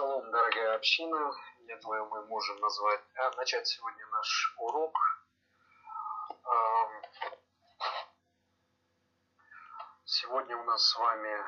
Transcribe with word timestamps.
Шалом, 0.00 0.30
дорогая 0.30 0.76
община. 0.76 1.30
Я 1.68 1.76
думаю, 1.76 2.06
мы 2.06 2.24
можем 2.24 2.58
назвать, 2.60 3.02
а, 3.16 3.36
начать 3.36 3.68
сегодня 3.68 4.06
наш 4.06 4.54
урок. 4.56 4.96
Сегодня 10.06 10.56
у 10.56 10.64
нас 10.64 10.82
с 10.88 10.96
вами 10.96 11.44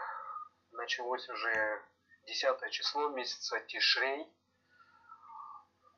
началось 0.72 1.26
уже 1.30 1.82
десятое 2.26 2.68
число 2.68 3.08
месяца 3.08 3.58
Тишрей. 3.60 4.30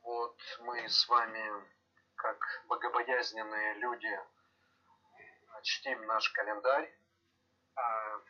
Вот 0.03 0.39
мы 0.61 0.89
с 0.89 1.09
вами, 1.09 1.69
как 2.15 2.39
богобоязненные 2.69 3.75
люди, 3.81 4.21
чтим 5.65 6.07
наш 6.07 6.31
календарь. 6.31 6.89
А, 7.75 8.21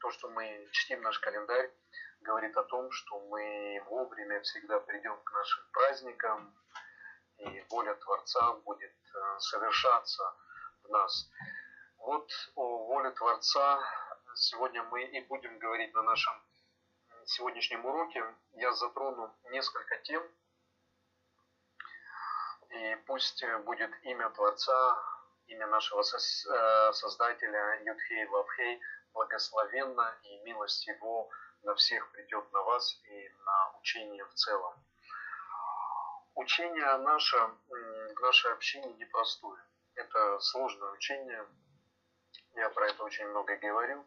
то, 0.00 0.10
что 0.10 0.28
мы 0.30 0.68
чтим 0.72 1.00
наш 1.02 1.16
календарь, 1.20 1.72
говорит 2.22 2.56
о 2.56 2.64
том, 2.64 2.90
что 2.90 3.20
мы 3.28 3.82
вовремя 3.88 4.40
всегда 4.40 4.80
придем 4.80 5.16
к 5.22 5.32
нашим 5.32 5.64
праздникам, 5.72 6.54
и 7.38 7.64
воля 7.70 7.94
Творца 7.94 8.52
будет 8.64 8.94
э, 9.14 9.38
совершаться 9.38 10.22
в 10.84 10.88
нас. 10.90 11.30
Вот 11.98 12.30
о 12.54 12.86
воле 12.86 13.10
Творца 13.10 13.80
сегодня 14.34 14.82
мы 14.84 15.04
и 15.04 15.20
будем 15.26 15.58
говорить 15.58 15.92
на 15.94 16.02
нашем 16.02 16.34
сегодняшнем 17.26 17.84
уроке. 17.84 18.24
Я 18.52 18.72
затрону 18.72 19.34
несколько 19.50 19.98
тем, 19.98 20.22
и 22.70 22.96
пусть 23.06 23.44
будет 23.64 23.90
имя 24.02 24.30
Творца, 24.30 25.02
имя 25.46 25.66
нашего 25.66 26.00
э, 26.00 26.92
Создателя 26.92 27.82
Юдхей 27.84 28.26
Лавхей 28.28 28.80
благословенно 29.12 30.18
и 30.22 30.38
милость 30.38 30.86
Его 30.86 31.30
на 31.62 31.74
всех 31.74 32.10
придет 32.12 32.52
на 32.52 32.62
вас 32.62 33.00
и 33.04 33.28
на 33.44 33.78
учение 33.78 34.24
в 34.24 34.34
целом. 34.34 34.74
Учение 36.34 36.96
наше 36.98 37.36
в 37.68 38.20
нашей 38.20 38.52
общине 38.52 38.92
непростое. 38.94 39.62
Это 39.94 40.38
сложное 40.40 40.90
учение. 40.90 41.46
Я 42.54 42.70
про 42.70 42.88
это 42.88 43.02
очень 43.04 43.26
много 43.28 43.56
говорю. 43.56 44.00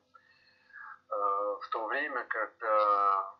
Э, 1.10 1.16
в 1.62 1.70
то 1.72 1.86
время, 1.86 2.24
когда 2.26 3.36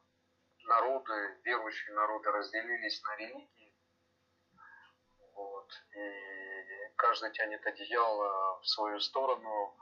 народы, 0.64 1.40
верующие 1.44 1.96
народы 1.96 2.32
разделились 2.32 3.02
на 3.04 3.16
религии, 3.16 3.76
вот, 5.34 5.72
и 5.96 6.94
каждый 6.96 7.32
тянет 7.32 7.66
одеяло 7.66 8.60
в 8.62 8.68
свою 8.68 9.00
сторону, 9.00 9.78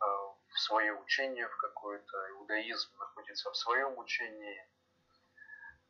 э, 0.00 0.37
в 0.52 0.58
свое 0.60 0.92
учение 0.92 1.48
в 1.48 1.56
какое-то, 1.56 2.30
иудаизм 2.30 2.96
находится 2.98 3.50
в 3.50 3.56
своем 3.56 3.98
учении, 3.98 4.68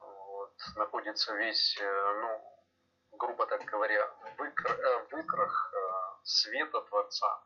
вот, 0.01 0.55
находится 0.77 1.35
весь, 1.35 1.79
э, 1.81 2.21
ну, 2.23 3.19
грубо 3.19 3.47
так 3.47 3.65
говоря, 3.65 4.07
в 4.37 4.43
э, 4.43 5.21
икрах 5.21 5.73
э, 5.75 5.79
света 6.25 6.81
Творца, 6.83 7.43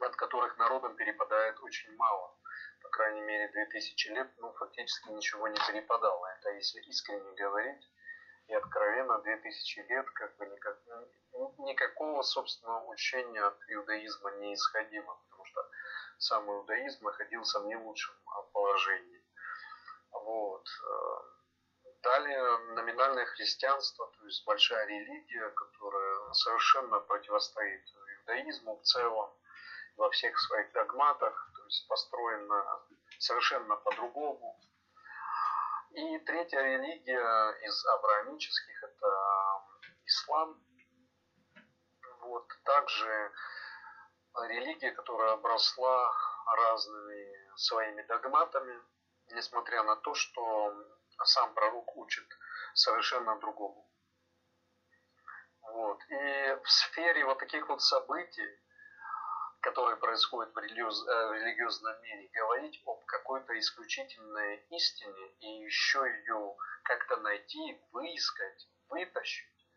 от 0.00 0.16
которых 0.16 0.56
народам 0.58 0.96
перепадает 0.96 1.60
очень 1.60 1.94
мало. 1.96 2.36
По 2.82 2.88
крайней 2.90 3.20
мере, 3.22 3.48
2000 3.48 4.08
лет, 4.08 4.30
ну, 4.38 4.52
фактически 4.54 5.10
ничего 5.10 5.48
не 5.48 5.58
перепадало. 5.66 6.26
Это 6.38 6.50
если 6.50 6.80
искренне 6.80 7.32
говорить 7.32 7.84
и 8.48 8.54
откровенно, 8.54 9.18
2000 9.18 9.80
лет 9.88 10.10
как 10.10 10.36
бы 10.36 10.46
никак, 10.46 10.78
никакого 11.58 12.22
собственного 12.22 12.84
учения 12.86 13.42
от 13.42 13.58
иудаизма 13.68 14.30
не 14.32 14.54
исходило 14.54 15.18
что 15.44 15.70
сам 16.18 16.50
иудаизм 16.50 17.04
находился 17.04 17.60
в 17.60 17.66
не 17.66 17.76
лучшем 17.76 18.14
положении. 18.52 19.22
Вот. 20.10 20.66
Далее 22.02 22.58
номинальное 22.74 23.26
христианство, 23.26 24.10
то 24.18 24.24
есть 24.24 24.44
большая 24.46 24.86
религия, 24.86 25.50
которая 25.50 26.32
совершенно 26.32 27.00
противостоит 27.00 27.82
иудаизму 28.20 28.76
в 28.76 28.82
целом, 28.82 29.30
во 29.96 30.10
всех 30.10 30.38
своих 30.38 30.72
догматах, 30.72 31.50
то 31.56 31.64
есть 31.64 31.88
построена 31.88 32.80
совершенно 33.18 33.76
по-другому. 33.76 34.60
И 35.90 36.18
третья 36.20 36.60
религия 36.60 37.50
из 37.66 37.86
авраамических– 37.86 38.82
это 38.84 39.62
ислам. 40.04 40.62
Вот. 42.20 42.46
Также 42.64 43.32
религия, 44.48 44.92
которая 44.92 45.32
обросла 45.32 46.12
разными 46.46 47.56
своими 47.56 48.02
догматами, 48.02 48.80
несмотря 49.32 49.82
на 49.82 49.96
то, 49.96 50.14
что 50.14 50.86
сам 51.24 51.54
пророк 51.54 51.96
учит 51.96 52.26
совершенно 52.74 53.38
другому. 53.40 53.88
Вот. 55.62 56.00
И 56.08 56.58
в 56.62 56.70
сфере 56.70 57.24
вот 57.24 57.38
таких 57.38 57.68
вот 57.68 57.82
событий, 57.82 58.58
которые 59.60 59.96
происходят 59.96 60.54
в, 60.54 60.58
религиоз, 60.58 61.06
э, 61.06 61.28
в 61.28 61.32
религиозном 61.32 62.00
мире, 62.02 62.28
говорить 62.32 62.80
об 62.86 63.04
какой-то 63.04 63.58
исключительной 63.58 64.64
истине 64.70 65.28
и 65.40 65.46
еще 65.64 65.98
ее 65.98 66.56
как-то 66.84 67.16
найти, 67.18 67.80
выискать, 67.92 68.68
вытащить, 68.88 69.68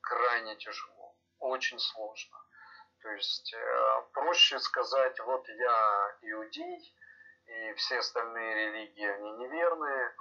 крайне 0.00 0.56
тяжело, 0.56 1.16
очень 1.38 1.78
сложно. 1.78 2.38
То 3.02 3.10
есть 3.10 3.52
э, 3.52 4.02
проще 4.12 4.58
сказать, 4.60 5.18
вот 5.20 5.48
я 5.48 6.18
иудей, 6.22 6.96
и 7.46 7.74
все 7.74 7.98
остальные 7.98 8.54
религии, 8.54 9.04
они 9.04 9.32
неверные, 9.32 10.14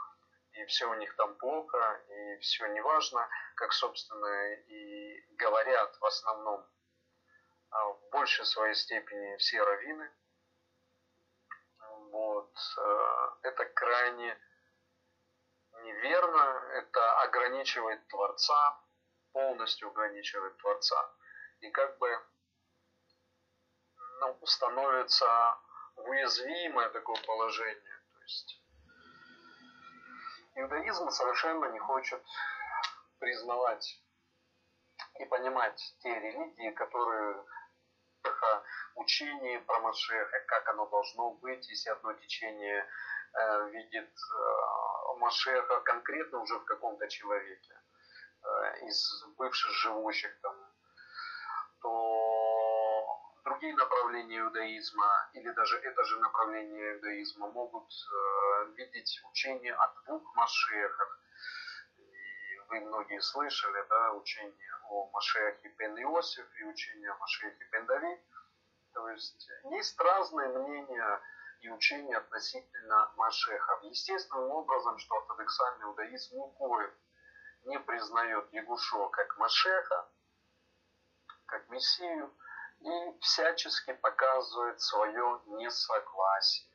и 0.53 0.65
все 0.65 0.85
у 0.87 0.95
них 0.95 1.15
там 1.15 1.35
плохо, 1.35 2.01
и 2.09 2.37
все 2.39 2.65
неважно, 2.67 3.27
как, 3.55 3.71
собственно, 3.73 4.53
и 4.53 5.21
говорят 5.35 5.95
в 5.97 6.05
основном 6.05 6.65
в 7.71 8.09
большей 8.11 8.45
своей 8.45 8.75
степени 8.75 9.37
все 9.37 9.63
раввины. 9.63 10.11
Вот. 12.11 12.53
Э, 12.77 13.29
это 13.43 13.65
крайне 13.65 14.37
неверно, 15.83 16.69
это 16.73 17.21
ограничивает 17.21 18.07
Творца, 18.07 18.79
полностью 19.31 19.89
ограничивает 19.89 20.57
Творца. 20.57 21.15
И 21.61 21.69
как 21.71 21.97
бы 21.97 22.09
ну, 24.19 24.45
становится 24.45 25.27
уязвимое 25.95 26.89
такое 26.89 27.21
положение. 27.25 28.01
То 28.13 28.21
есть 28.21 28.61
иудаизм 30.55 31.09
совершенно 31.09 31.65
не 31.65 31.79
хочет 31.79 32.23
признавать 33.19 34.01
и 35.19 35.25
понимать 35.25 35.95
те 35.99 36.19
религии, 36.19 36.71
которые 36.71 37.43
учение 38.95 39.59
про 39.61 39.79
Машеха, 39.79 40.39
как 40.47 40.67
оно 40.69 40.85
должно 40.87 41.31
быть, 41.31 41.67
если 41.69 41.89
одно 41.89 42.13
течение 42.13 42.85
э, 43.33 43.69
видит 43.69 44.09
э, 44.09 45.17
Машеха 45.17 45.81
конкретно 45.81 46.39
уже 46.39 46.57
в 46.59 46.65
каком-то 46.65 47.07
человеке, 47.07 47.73
э, 48.43 48.87
из 48.87 49.25
бывших 49.37 49.71
живущих 49.71 50.31
там, 50.41 50.55
то 51.81 52.61
другие 53.43 53.73
направления 53.75 54.39
иудаизма 54.39 55.29
или 55.33 55.49
даже 55.51 55.77
это 55.77 56.03
же 56.03 56.19
направление 56.19 56.95
иудаизма 56.95 57.47
могут 57.51 57.91
э, 57.91 58.65
видеть 58.75 59.19
учение 59.29 59.73
о 59.73 59.87
двух 60.05 60.35
Машехах. 60.35 61.19
Вы 62.71 62.79
многие 62.79 63.19
слышали, 63.19 63.85
да, 63.89 64.13
учение 64.13 64.73
о 64.89 65.09
Машехе 65.11 65.67
бен 65.77 66.01
Иосиф 66.03 66.47
и 66.57 66.63
учение 66.63 67.11
о 67.11 67.17
Машехе 67.17 67.67
бен 67.69 67.85
Давид. 67.85 68.19
То 68.93 69.09
есть 69.09 69.49
есть 69.71 69.99
разные 69.99 70.47
мнения 70.47 71.21
и 71.59 71.69
учения 71.69 72.15
относительно 72.15 73.11
Машеха. 73.17 73.77
Естественным 73.81 74.51
образом, 74.51 74.97
что 74.99 75.17
ортодоксальный 75.17 75.83
иудаизм 75.83 76.37
никоим 76.37 76.93
не 77.63 77.77
признает 77.77 78.53
Ягушо 78.53 79.09
как 79.09 79.37
Машеха, 79.37 80.09
как 81.47 81.67
Мессию, 81.67 82.33
и 82.79 83.19
всячески 83.19 83.91
показывает 83.95 84.79
свое 84.79 85.41
несогласие. 85.47 86.71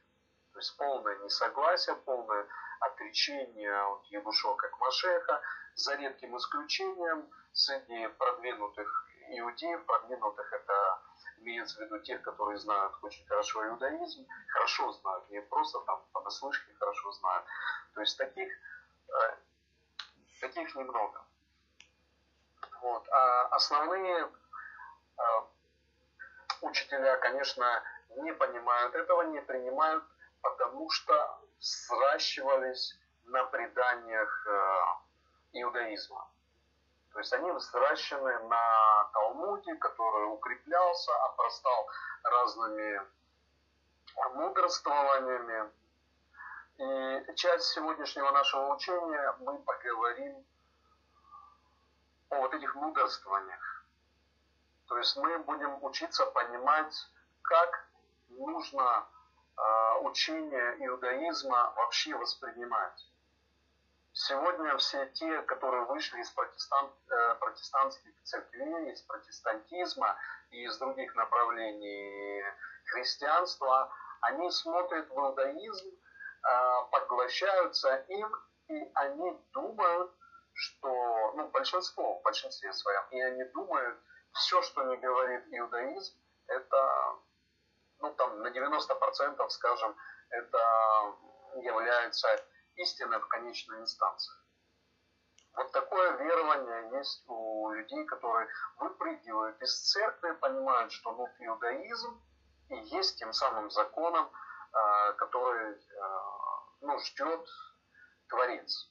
То 0.53 0.59
есть 0.59 0.77
полное 0.77 1.17
несогласие, 1.21 1.97
полное 1.97 2.47
отречение 2.81 3.75
от 3.75 4.05
Ебушо 4.07 4.55
как 4.55 4.79
Машеха, 4.81 5.41
за 5.75 5.95
редким 5.97 6.37
исключением 6.37 7.29
среди 7.53 8.09
продвинутых 8.09 9.09
иудеев, 9.29 9.85
продвинутых 9.87 10.53
это 10.53 11.01
имеется 11.39 11.77
в 11.77 11.81
виду 11.81 11.99
тех, 12.01 12.23
которые 12.23 12.59
знают 12.59 12.93
очень 13.03 13.27
хорошо 13.27 13.67
иудаизм, 13.69 14.27
хорошо 14.49 14.93
знают, 14.93 15.31
не 15.31 15.41
просто 15.43 15.81
там 15.81 16.05
понаслышке 16.13 16.73
хорошо 16.79 17.13
знают. 17.13 17.45
То 17.95 18.01
есть 18.01 18.17
таких, 18.17 18.53
э, 19.09 19.37
таких 20.41 20.75
немного. 20.75 21.25
Вот. 22.81 23.09
А 23.11 23.43
основные 23.57 24.31
э, 25.19 25.23
учителя, 26.63 27.17
конечно, 27.17 27.83
не 28.17 28.33
понимают 28.33 28.95
этого, 28.95 29.23
не 29.23 29.41
принимают, 29.41 30.05
потому 30.43 30.91
что 30.91 31.41
сращивались 31.59 32.99
на 33.25 33.45
преданиях 33.45 34.47
иудаизма. 35.53 36.29
То 37.13 37.21
есть 37.21 37.33
они 37.33 37.51
взращены 37.51 38.39
на 38.41 39.11
Талмуде, 39.13 39.75
который 39.77 40.27
укреплялся, 40.27 41.13
опростал 41.25 41.89
разными 42.23 43.01
мудрствованиями. 44.35 45.71
И 46.79 47.35
часть 47.37 47.69
сегодняшнего 47.69 48.31
нашего 48.33 48.75
учения 48.75 49.35
мы 49.41 49.59
поговорим 49.63 50.45
о 52.29 52.41
вот 52.41 52.53
этих 52.53 52.75
мудрствованиях. 52.75 53.87
То 54.89 54.99
есть 54.99 55.17
мы 55.17 55.39
будем 55.39 55.83
учиться 55.83 56.27
понимать, 56.27 56.95
как 57.43 57.89
нужно 58.29 58.83
э, 58.83 59.16
учение 60.03 60.77
иудаизма 60.87 61.73
вообще 61.77 62.15
воспринимать. 62.15 63.07
Сегодня 64.13 64.75
все 64.79 65.07
те, 65.09 65.43
которые 65.43 65.85
вышли 65.85 66.21
из 66.21 66.31
протестант, 66.31 66.91
э, 67.11 67.35
протестантских 67.35 68.13
церквей, 68.23 68.91
из 68.91 69.03
протестантизма 69.03 70.17
и 70.51 70.65
из 70.65 70.79
других 70.79 71.15
направлений 71.15 72.43
христианства, 72.87 73.93
они 74.23 74.51
смотрят 74.51 75.09
в 75.11 75.13
иудаизм, 75.13 75.89
э, 75.89 76.85
поглощаются 76.91 77.97
им, 78.09 78.35
и 78.69 78.91
они 78.95 79.39
думают, 79.53 80.11
что, 80.55 81.33
ну, 81.35 81.49
большинство, 81.49 82.19
в 82.19 82.23
большинстве 82.23 82.73
своем, 82.73 83.05
и 83.11 83.21
они 83.21 83.45
думают, 83.45 83.99
все, 84.33 84.63
что 84.63 84.83
не 84.85 84.97
говорит 84.97 85.45
иудаизм, 85.51 86.17
это, 86.47 87.17
ну, 88.01 88.13
там, 88.15 88.41
на 88.43 88.49
90%, 88.49 89.49
скажем, 89.49 89.97
это 90.31 90.59
является 91.63 92.29
истины 92.77 93.19
в 93.19 93.29
конечной 93.29 93.81
инстанции. 93.81 94.35
Вот 95.55 95.73
такое 95.73 96.11
верование 96.19 96.99
есть 96.99 97.25
у 97.29 97.71
людей, 97.71 98.05
которые 98.05 98.47
выпрыгивают 98.79 99.61
из 99.63 99.91
церкви, 99.91 100.33
понимают, 100.33 100.93
что 100.93 101.13
ну, 101.13 101.27
иудаизм 101.39 102.23
и 102.69 102.77
есть 102.77 103.19
тем 103.19 103.33
самым 103.33 103.71
законом, 103.71 104.31
а, 104.73 105.13
который 105.13 105.75
а, 105.99 106.63
ну, 106.83 106.99
ждет 106.99 107.49
Творец. 108.29 108.91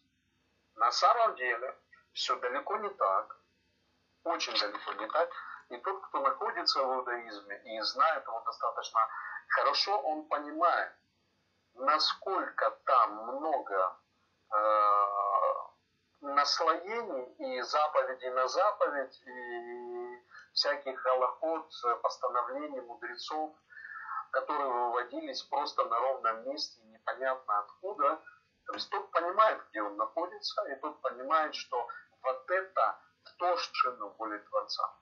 На 0.75 0.91
самом 0.91 1.35
деле 1.35 1.77
все 2.13 2.35
далеко 2.37 2.77
не 2.77 2.89
так, 2.89 3.37
очень 4.23 4.53
далеко 4.59 4.93
не 4.93 5.07
так. 5.07 5.29
И 5.69 5.77
тот, 5.77 6.05
кто 6.07 6.19
находится 6.19 6.83
в 6.83 6.95
иудаизме 6.95 7.61
и 7.65 7.81
знает 7.81 8.23
его 8.25 8.39
достаточно 8.41 8.99
хорошо, 9.47 9.97
он 9.99 10.27
понимает, 10.27 10.93
насколько 11.73 12.71
там 12.85 13.25
много 13.25 13.97
э, 14.51 15.05
наслоений 16.21 17.23
и 17.39 17.61
заповедей 17.61 18.29
на 18.29 18.47
заповедь, 18.47 19.21
и 19.25 20.23
всяких 20.53 21.05
аллахот, 21.05 21.71
постановлений 22.01 22.81
мудрецов, 22.81 23.55
которые 24.31 24.69
выводились 24.69 25.43
просто 25.43 25.83
на 25.85 25.99
ровном 25.99 26.49
месте, 26.49 26.81
непонятно 26.83 27.59
откуда. 27.59 28.21
То 28.65 28.73
есть 28.73 28.89
тот 28.89 29.11
понимает, 29.11 29.61
где 29.69 29.81
он 29.81 29.95
находится, 29.97 30.63
и 30.69 30.75
тот 30.75 31.01
понимает, 31.01 31.55
что 31.55 31.87
вот 32.21 32.49
это 32.49 32.99
то, 33.37 33.57
что 33.57 33.91
воля 34.17 34.39
Творца. 34.39 34.93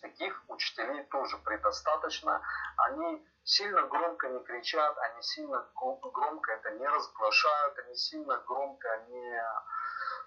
Таких 0.00 0.42
учителей 0.48 1.04
тоже 1.04 1.38
предостаточно. 1.38 2.42
Они 2.76 3.24
сильно 3.44 3.82
громко 3.82 4.28
не 4.28 4.40
кричат, 4.40 4.98
они 4.98 5.22
сильно 5.22 5.64
громко 5.74 6.52
это 6.52 6.70
не 6.72 6.86
разглашают, 6.88 7.78
они 7.78 7.94
сильно 7.94 8.36
громко 8.48 9.04
не, 9.08 9.42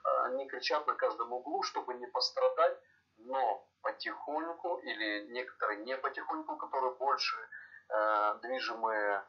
э, 0.06 0.30
не 0.38 0.48
кричат 0.48 0.88
на 0.88 0.94
каждом 0.94 1.34
углу, 1.34 1.62
чтобы 1.64 1.94
не 1.96 2.08
пострадать, 2.08 2.80
но 3.18 3.68
потихоньку, 3.82 4.78
или 4.78 5.28
некоторые 5.32 5.84
не 5.84 5.98
потихоньку, 5.98 6.56
которые 6.56 6.96
больше 6.96 7.38
э, 7.90 8.40
движимые 8.42 9.26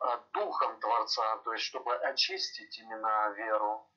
э, 0.00 0.18
духом 0.34 0.78
Творца, 0.80 1.38
то 1.38 1.52
есть 1.54 1.64
чтобы 1.64 1.94
очистить 1.94 2.78
именно 2.78 3.30
веру, 3.30 3.88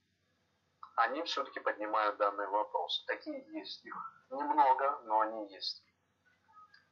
они 0.96 1.24
все-таки 1.24 1.60
поднимают 1.60 2.18
данный 2.18 2.48
вопрос. 2.48 3.04
Такие 3.08 3.44
есть 3.52 3.86
их 3.86 3.96
немного, 4.30 5.00
но 5.04 5.22
они 5.22 5.48
есть. 5.54 5.84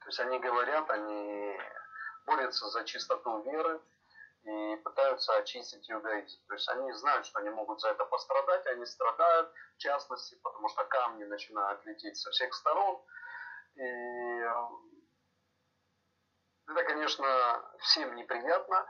То 0.01 0.07
есть 0.07 0.19
они 0.19 0.39
говорят, 0.39 0.89
они 0.89 1.59
борются 2.25 2.67
за 2.69 2.83
чистоту 2.85 3.41
веры 3.43 3.81
и 4.43 4.75
пытаются 4.77 5.35
очистить 5.37 5.89
иудаизм. 5.91 6.39
То 6.47 6.53
есть 6.53 6.69
они 6.69 6.91
знают, 6.93 7.25
что 7.25 7.39
они 7.39 7.49
могут 7.49 7.81
за 7.81 7.89
это 7.89 8.05
пострадать, 8.05 8.65
они 8.67 8.85
страдают, 8.85 9.51
в 9.75 9.77
частности, 9.77 10.39
потому 10.41 10.69
что 10.69 10.85
камни 10.85 11.25
начинают 11.25 11.85
лететь 11.85 12.17
со 12.17 12.29
всех 12.31 12.53
сторон. 12.53 13.03
И 13.75 13.83
это, 16.67 16.83
конечно, 16.83 17.75
всем 17.79 18.15
неприятно, 18.15 18.87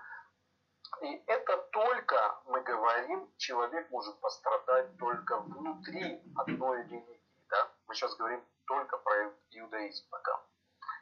и 1.02 1.24
это 1.28 1.58
только, 1.72 2.42
мы 2.46 2.62
говорим, 2.62 3.32
человек 3.38 3.90
может 3.90 4.20
пострадать 4.20 4.98
только 4.98 5.40
внутри 5.40 6.22
одной 6.36 6.84
религии. 6.84 7.22
Да? 7.50 7.72
Мы 7.88 7.96
сейчас 7.96 8.16
говорим 8.16 8.44
только 8.68 8.98
про 8.98 9.34
иудаизм 9.52 10.06
пока. 10.10 10.42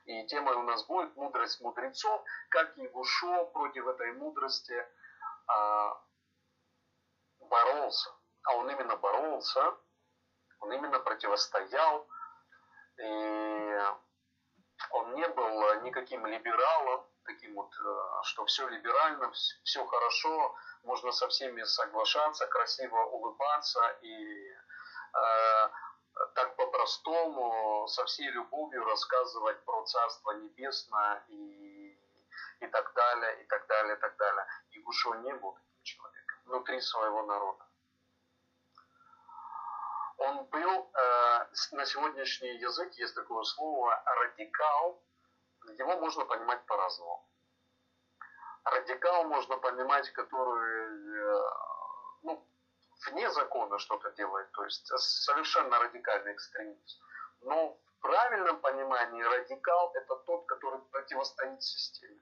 И 0.05 0.25
тема 0.27 0.53
у 0.53 0.63
нас 0.63 0.85
будет 0.85 1.15
мудрость 1.15 1.59
мудрецов, 1.61 2.23
как 2.49 2.77
Егушо 2.77 3.45
против 3.47 3.87
этой 3.87 4.13
мудрости 4.13 4.87
а, 5.47 6.01
боролся. 7.41 8.09
А 8.43 8.55
он 8.55 8.69
именно 8.69 8.95
боролся, 8.95 9.73
он 10.59 10.71
именно 10.71 10.99
противостоял, 10.99 12.07
и 12.97 13.79
он 14.91 15.15
не 15.15 15.27
был 15.27 15.81
никаким 15.81 16.25
либералом, 16.25 17.05
таким 17.27 17.53
вот, 17.55 17.71
э, 17.79 18.21
что 18.23 18.45
все 18.45 18.67
либерально, 18.67 19.31
все 19.63 19.85
хорошо, 19.85 20.55
можно 20.83 21.11
со 21.11 21.27
всеми 21.27 21.63
соглашаться, 21.63 22.47
красиво 22.47 23.03
улыбаться 23.05 23.81
и 24.01 24.49
э, 24.49 25.69
так 26.33 26.55
по-простому, 26.55 27.87
со 27.87 28.05
всей 28.05 28.29
любовью 28.29 28.83
рассказывать 28.85 29.63
про 29.65 29.83
Царство 29.85 30.31
Небесное 30.31 31.23
и, 31.27 31.99
и 32.59 32.67
так 32.67 32.93
далее, 32.93 33.43
и 33.43 33.47
так 33.47 33.67
далее, 33.67 33.95
и 33.95 33.99
так 33.99 34.15
далее. 34.17 34.45
И 34.71 34.79
Гушо 34.79 35.13
не 35.15 35.33
был 35.33 35.53
таким 35.53 35.83
человеком 35.83 36.37
внутри 36.45 36.81
своего 36.81 37.23
народа. 37.23 37.65
Он 40.17 40.45
был, 40.45 40.91
э, 40.93 41.45
на 41.73 41.85
сегодняшний 41.85 42.57
язык 42.57 42.93
есть 42.93 43.15
такое 43.15 43.43
слово 43.43 44.01
радикал, 44.05 45.03
его 45.73 45.97
можно 45.99 46.25
понимать 46.25 46.65
по-разному. 46.65 47.27
Радикал 48.63 49.23
можно 49.25 49.57
понимать, 49.57 50.11
который 50.11 51.17
э, 51.17 51.49
ну, 52.23 52.47
вне 53.07 53.29
закона 53.31 53.79
что-то 53.79 54.11
делает, 54.11 54.51
то 54.51 54.63
есть 54.65 54.85
совершенно 54.87 55.79
радикальный 55.79 56.33
экстремист. 56.33 57.01
Но 57.41 57.73
в 57.73 58.01
правильном 58.01 58.59
понимании 58.59 59.23
радикал 59.23 59.91
это 59.95 60.15
тот, 60.15 60.45
который 60.47 60.79
противостоит 60.91 61.61
системе. 61.63 62.21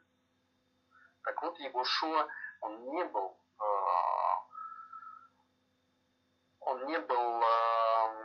Так 1.24 1.42
вот, 1.42 1.58
Егошуа, 1.60 2.28
он 2.62 2.86
не 2.90 3.04
был, 3.06 3.40
э, 3.60 3.66
он 6.60 6.86
не 6.86 7.00
был 7.00 7.42
э, 7.42 8.25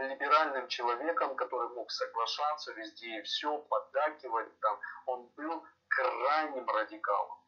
либеральным 0.00 0.68
человеком, 0.68 1.36
который 1.36 1.68
мог 1.70 1.90
соглашаться 1.90 2.72
везде 2.72 3.18
и 3.18 3.22
все, 3.22 3.58
поддакивать 3.58 4.60
там. 4.60 4.80
Он 5.06 5.26
был 5.36 5.64
крайним 5.88 6.68
радикалом. 6.68 7.38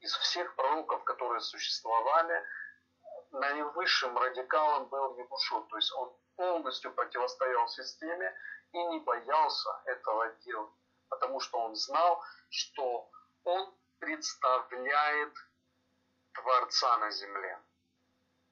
Из 0.00 0.12
всех 0.16 0.54
пророков, 0.56 1.04
которые 1.04 1.40
существовали, 1.40 2.44
наивысшим 3.30 4.16
радикалом 4.18 4.86
был 4.88 5.16
Ягушо. 5.16 5.62
То 5.70 5.76
есть 5.76 5.92
он 5.92 6.16
полностью 6.36 6.92
противостоял 6.92 7.68
системе 7.68 8.34
и 8.72 8.78
не 8.78 9.00
боялся 9.00 9.70
этого 9.86 10.28
делать. 10.44 10.72
Потому 11.08 11.40
что 11.40 11.58
он 11.58 11.74
знал, 11.76 12.22
что 12.50 13.08
он 13.44 13.74
представляет 13.98 15.32
Творца 16.32 16.98
на 16.98 17.10
земле. 17.10 17.58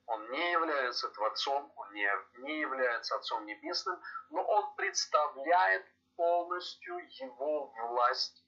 Он 0.06 0.30
не 0.30 0.52
является 0.52 1.09
Творцом, 1.11 1.73
он 1.76 1.92
не, 1.92 2.11
не 2.38 2.61
является 2.61 3.16
Отцом 3.16 3.47
Небесным, 3.47 4.00
но 4.30 4.42
он 4.42 4.75
представляет 4.75 5.87
полностью 6.16 6.99
его 7.21 7.73
власть 7.88 8.44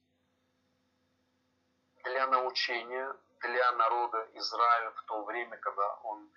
для 2.04 2.26
научения, 2.26 3.16
для 3.40 3.72
народа 3.72 4.28
Израиля 4.34 4.90
в 4.90 5.02
то 5.04 5.24
время, 5.24 5.56
когда 5.58 5.96
он 6.02 6.30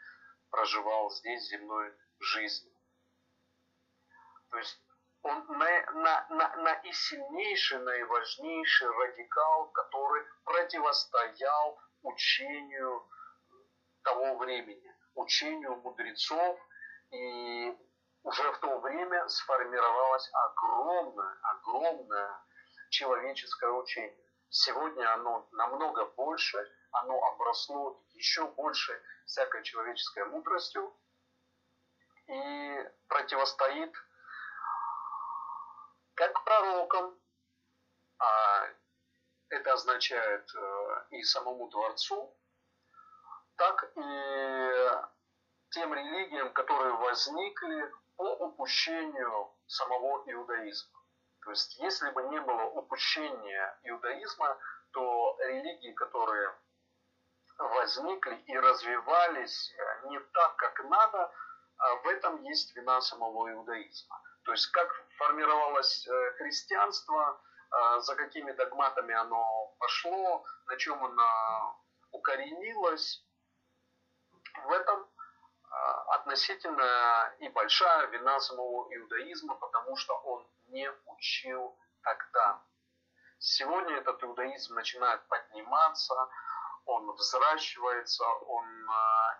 проживал 0.49 1.09
здесь 1.11 1.47
земной 1.49 1.93
жизнью. 2.19 2.73
То 4.49 4.57
есть 4.57 4.81
он 5.23 5.45
на, 5.47 5.91
на, 5.91 6.27
на, 6.29 6.55
наисильнейший, 6.55 7.79
наиважнейший 7.79 8.87
радикал, 8.89 9.69
который 9.71 10.25
противостоял 10.43 11.79
учению 12.03 13.07
того 14.03 14.37
времени, 14.37 14.95
учению 15.17 15.75
мудрецов. 15.77 16.59
И 17.11 17.77
уже 18.23 18.51
в 18.51 18.57
то 18.59 18.79
время 18.79 19.27
сформировалось 19.29 20.29
огромное, 20.33 21.37
огромное 21.41 22.41
человеческое 22.89 23.71
учение. 23.71 24.17
Сегодня 24.49 25.13
оно 25.13 25.47
намного 25.51 26.05
больше, 26.05 26.57
оно 26.91 27.21
обросло 27.27 28.01
еще 28.13 28.47
больше 28.47 29.01
всякой 29.25 29.63
человеческой 29.63 30.25
мудростью 30.25 30.93
и 32.27 32.91
противостоит 33.07 33.93
как 36.15 36.43
пророкам, 36.43 37.17
а 38.19 38.67
это 39.49 39.73
означает 39.73 40.49
э, 40.55 41.05
и 41.11 41.23
самому 41.23 41.69
Творцу, 41.69 42.36
так 43.57 43.91
и 43.95 44.91
тем 45.71 45.93
религиям, 45.93 46.53
которые 46.53 46.93
возникли 46.93 47.91
по 48.15 48.35
упущению 48.35 49.51
самого 49.67 50.23
иудаизма. 50.31 50.99
То 51.43 51.51
есть, 51.51 51.77
если 51.77 52.09
бы 52.11 52.23
не 52.23 52.39
было 52.41 52.63
упущения 52.63 53.79
иудаизма, 53.83 54.57
то 54.91 55.37
религии, 55.39 55.93
которые 55.93 56.53
возникли 57.57 58.35
и 58.47 58.57
развивались 58.57 59.73
не 60.05 60.19
так, 60.19 60.55
как 60.57 60.83
надо, 60.85 61.31
а 61.77 61.95
в 61.95 62.07
этом 62.07 62.41
есть 62.43 62.75
вина 62.75 63.01
самого 63.01 63.51
иудаизма. 63.51 64.21
То 64.43 64.51
есть 64.51 64.67
как 64.67 64.89
формировалось 65.17 66.07
э, 66.07 66.31
христианство, 66.37 67.41
э, 67.71 67.99
за 67.99 68.15
какими 68.15 68.51
догматами 68.51 69.13
оно 69.13 69.75
пошло, 69.79 70.43
на 70.67 70.77
чем 70.77 71.03
оно 71.03 71.83
укоренилось, 72.11 73.26
в 74.65 74.71
этом 74.71 75.01
э, 75.01 75.75
относительно 76.15 77.35
и 77.39 77.49
большая 77.49 78.07
вина 78.07 78.39
самого 78.39 78.93
иудаизма, 78.95 79.55
потому 79.55 79.95
что 79.95 80.13
он 80.15 80.47
не 80.67 80.89
учил 81.05 81.77
тогда. 82.03 82.61
Сегодня 83.39 83.97
этот 83.97 84.23
иудаизм 84.23 84.75
начинает 84.75 85.27
подниматься, 85.27 86.15
он 86.85 87.11
взращивается, 87.11 88.23
он 88.25 88.65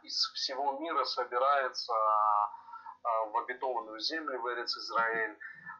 из 0.04 0.16
всего 0.34 0.80
мира 0.80 1.04
собирается 1.06 1.94
а, 1.94 3.26
в 3.26 3.38
обетованную 3.38 4.00
землю, 4.00 4.42
в 4.42 4.54
Эрец 4.54 4.76
Израиль, 4.78 5.38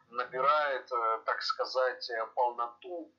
набирает, 0.08 0.90
э, 0.90 1.22
так 1.26 1.42
сказать, 1.42 2.08
э, 2.10 2.26
полноту, 2.34 3.12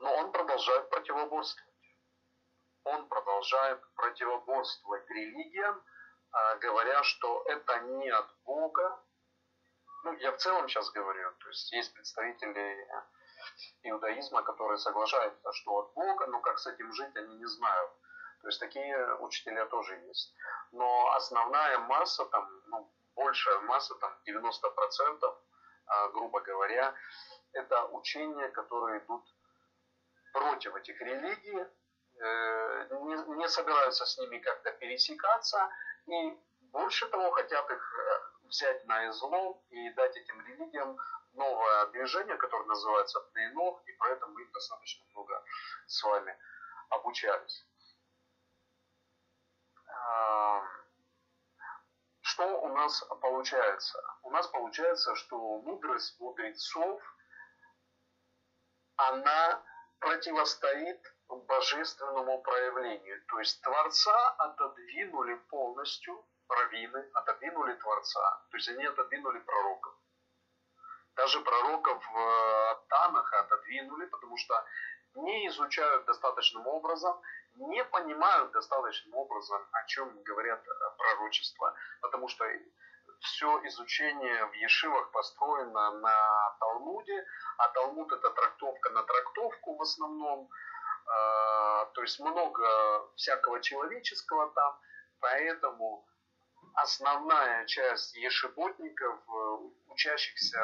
но 0.00 0.14
он 0.16 0.32
продолжает 0.32 0.90
противоборствовать. 0.90 1.69
Он 2.84 3.06
продолжает 3.08 3.80
противоборствовать 3.94 5.08
религиям, 5.10 5.82
а, 6.32 6.56
говоря, 6.56 7.02
что 7.02 7.42
это 7.46 7.80
не 7.80 8.08
от 8.08 8.28
Бога. 8.44 9.02
Ну, 10.04 10.12
я 10.14 10.32
в 10.32 10.38
целом 10.38 10.68
сейчас 10.68 10.90
говорю, 10.90 11.30
то 11.40 11.48
есть 11.48 11.72
есть 11.72 11.92
представители 11.92 12.88
иудаизма, 13.82 14.42
которые 14.42 14.78
соглашаются, 14.78 15.52
что 15.52 15.78
от 15.78 15.92
Бога, 15.94 16.26
но 16.26 16.40
как 16.40 16.58
с 16.58 16.66
этим 16.66 16.92
жить, 16.92 17.14
они 17.16 17.36
не 17.36 17.46
знают. 17.46 17.90
То 18.40 18.48
есть 18.48 18.60
такие 18.60 19.14
учителя 19.16 19.66
тоже 19.66 19.94
есть. 20.06 20.34
Но 20.72 21.12
основная 21.14 21.78
масса, 21.80 22.24
там, 22.26 22.48
ну, 22.66 22.90
большая 23.14 23.60
масса, 23.60 23.94
там 23.96 24.16
90%, 24.24 25.38
а, 25.86 26.08
грубо 26.08 26.40
говоря, 26.40 26.94
это 27.52 27.84
учения, 27.88 28.48
которые 28.48 29.00
идут 29.00 29.24
против 30.32 30.74
этих 30.76 31.00
религий, 31.00 31.66
не, 32.20 33.36
не 33.36 33.48
собираются 33.48 34.06
с 34.06 34.18
ними 34.18 34.38
как-то 34.38 34.72
пересекаться 34.72 35.68
и 36.06 36.38
больше 36.72 37.08
того 37.08 37.30
хотят 37.30 37.70
их 37.70 37.98
э, 37.98 38.46
взять 38.48 38.84
на 38.86 39.08
излом 39.08 39.60
и 39.70 39.90
дать 39.90 40.16
этим 40.16 40.40
религиям 40.46 40.96
новое 41.32 41.86
движение, 41.86 42.36
которое 42.36 42.66
называется 42.66 43.20
Пнейнох, 43.32 43.82
и 43.86 43.92
поэтому 43.92 44.34
мы 44.34 44.46
достаточно 44.52 45.04
много 45.12 45.42
с 45.86 46.02
вами 46.02 46.36
обучались 46.90 47.64
что 52.40 52.60
у 52.62 52.68
нас 52.68 53.04
получается? 53.20 54.02
У 54.22 54.30
нас 54.30 54.46
получается, 54.46 55.14
что 55.14 55.36
мудрость 55.58 56.18
мудрецов, 56.20 57.02
она 58.96 59.62
противостоит 59.98 61.02
божественному 61.36 62.42
проявлению. 62.42 63.22
То 63.28 63.38
есть 63.38 63.60
Творца 63.62 64.30
отодвинули 64.38 65.34
полностью, 65.48 66.24
раввины 66.48 67.10
отодвинули 67.14 67.74
Творца. 67.74 68.42
То 68.50 68.56
есть 68.56 68.68
они 68.68 68.84
отодвинули 68.84 69.38
пророков. 69.40 69.94
Даже 71.16 71.40
пророков 71.40 72.02
в 72.04 72.18
э, 72.18 72.76
Танах 72.88 73.32
отодвинули, 73.32 74.06
потому 74.06 74.36
что 74.36 74.64
не 75.14 75.48
изучают 75.48 76.04
достаточным 76.06 76.66
образом, 76.66 77.20
не 77.56 77.84
понимают 77.84 78.52
достаточным 78.52 79.14
образом, 79.14 79.60
о 79.72 79.84
чем 79.86 80.22
говорят 80.22 80.60
э, 80.66 80.96
пророчества, 80.96 81.74
потому 82.00 82.28
что 82.28 82.44
все 83.20 83.60
изучение 83.66 84.46
в 84.46 84.52
Ешивах 84.54 85.10
построено 85.10 85.90
на 85.98 86.56
Талмуде, 86.58 87.26
а 87.58 87.68
Талмуд 87.68 88.10
это 88.12 88.30
трактовка 88.30 88.90
на 88.90 89.02
трактовку 89.02 89.76
в 89.76 89.82
основном, 89.82 90.48
то 91.94 92.02
есть 92.02 92.20
много 92.20 93.12
всякого 93.16 93.60
человеческого 93.60 94.50
там, 94.52 94.78
поэтому 95.20 96.06
основная 96.74 97.66
часть 97.66 98.14
ешеботников, 98.16 99.20
э, 99.28 99.56
учащихся 99.88 100.60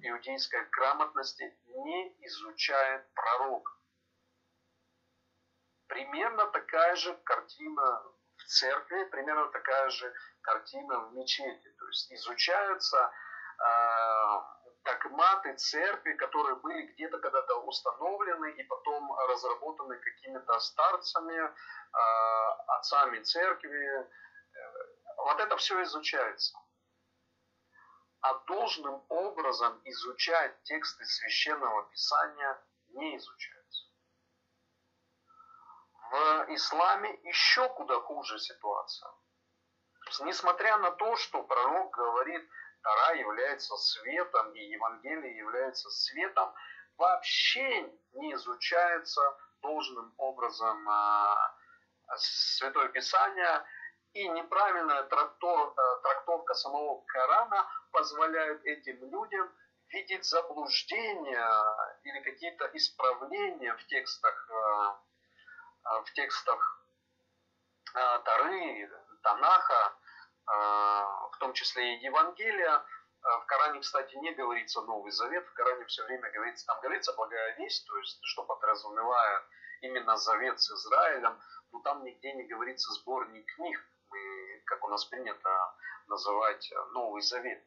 иудейской 0.00 0.64
грамотности, 0.70 1.56
не 1.66 2.26
изучает 2.26 3.12
пророков. 3.14 3.74
Примерно 5.88 6.46
такая 6.48 6.94
же 6.96 7.14
картина 7.24 8.02
в 8.36 8.44
церкви, 8.44 9.04
примерно 9.04 9.46
такая 9.48 9.88
же 9.90 10.12
картина 10.42 11.00
в 11.00 11.14
мечети. 11.14 11.74
То 11.78 11.86
есть 11.88 12.12
изучаются 12.12 12.98
э, 13.58 14.55
догматы 14.86 15.54
церкви, 15.56 16.14
которые 16.14 16.56
были 16.56 16.86
где-то 16.92 17.18
когда-то 17.18 17.56
установлены 17.62 18.52
и 18.52 18.62
потом 18.64 19.12
разработаны 19.28 19.98
какими-то 19.98 20.58
старцами, 20.60 21.34
э, 21.34 21.52
отцами 22.78 23.22
церкви. 23.22 24.10
Вот 25.18 25.40
это 25.40 25.56
все 25.56 25.82
изучается. 25.82 26.56
А 28.20 28.34
должным 28.46 29.04
образом 29.08 29.80
изучать 29.84 30.62
тексты 30.62 31.04
священного 31.04 31.84
писания 31.90 32.58
не 32.88 33.16
изучают 33.16 33.56
в 36.10 36.46
исламе 36.54 37.18
еще 37.24 37.68
куда 37.70 38.00
хуже 38.00 38.38
ситуация. 38.38 39.10
Несмотря 40.20 40.78
на 40.78 40.92
то, 40.92 41.16
что 41.16 41.42
пророк 41.42 41.90
говорит, 41.92 42.48
Тара 42.86 43.16
является 43.16 43.76
светом 43.76 44.52
и 44.52 44.60
Евангелие 44.60 45.36
является 45.36 45.90
светом, 45.90 46.54
вообще 46.96 47.82
не 48.12 48.32
изучается 48.34 49.20
должным 49.60 50.14
образом 50.18 50.88
а, 50.88 51.56
Святое 52.16 52.88
Писание, 52.90 53.64
и 54.12 54.28
неправильная 54.28 55.02
трактовка 55.02 56.54
самого 56.54 57.04
Корана 57.06 57.68
позволяет 57.90 58.64
этим 58.64 59.10
людям 59.10 59.52
видеть 59.88 60.24
заблуждения 60.24 61.50
или 62.04 62.20
какие-то 62.20 62.70
исправления 62.72 63.74
в 63.74 63.84
текстах 63.86 64.48
а, 64.48 65.00
а, 65.82 66.02
в 66.02 66.12
текстах 66.12 66.86
а, 67.94 68.18
Тары, 68.20 68.90
Танаха, 69.24 69.74
а, 69.74 70.05
в 70.46 71.36
том 71.38 71.52
числе 71.52 71.96
и 71.96 72.04
Евангелия. 72.04 72.84
В 73.22 73.46
Коране, 73.46 73.80
кстати, 73.80 74.14
не 74.16 74.32
говорится 74.32 74.82
Новый 74.82 75.10
Завет, 75.10 75.46
в 75.46 75.52
Коране 75.54 75.84
все 75.86 76.04
время 76.04 76.30
говорится, 76.30 76.66
там 76.66 76.80
говорится 76.80 77.12
благая 77.14 77.56
весть, 77.56 77.86
то 77.88 77.98
есть, 77.98 78.20
что 78.22 78.44
подразумевает 78.44 79.42
именно 79.80 80.16
завет 80.16 80.60
с 80.60 80.70
Израилем, 80.70 81.40
но 81.72 81.80
там 81.80 82.04
нигде 82.04 82.32
не 82.34 82.44
говорится 82.44 82.92
сборник 82.92 83.44
книг, 83.56 83.80
мы, 84.10 84.62
как 84.66 84.84
у 84.84 84.88
нас 84.88 85.04
принято 85.06 85.74
называть 86.06 86.72
Новый 86.92 87.20
Завет. 87.22 87.64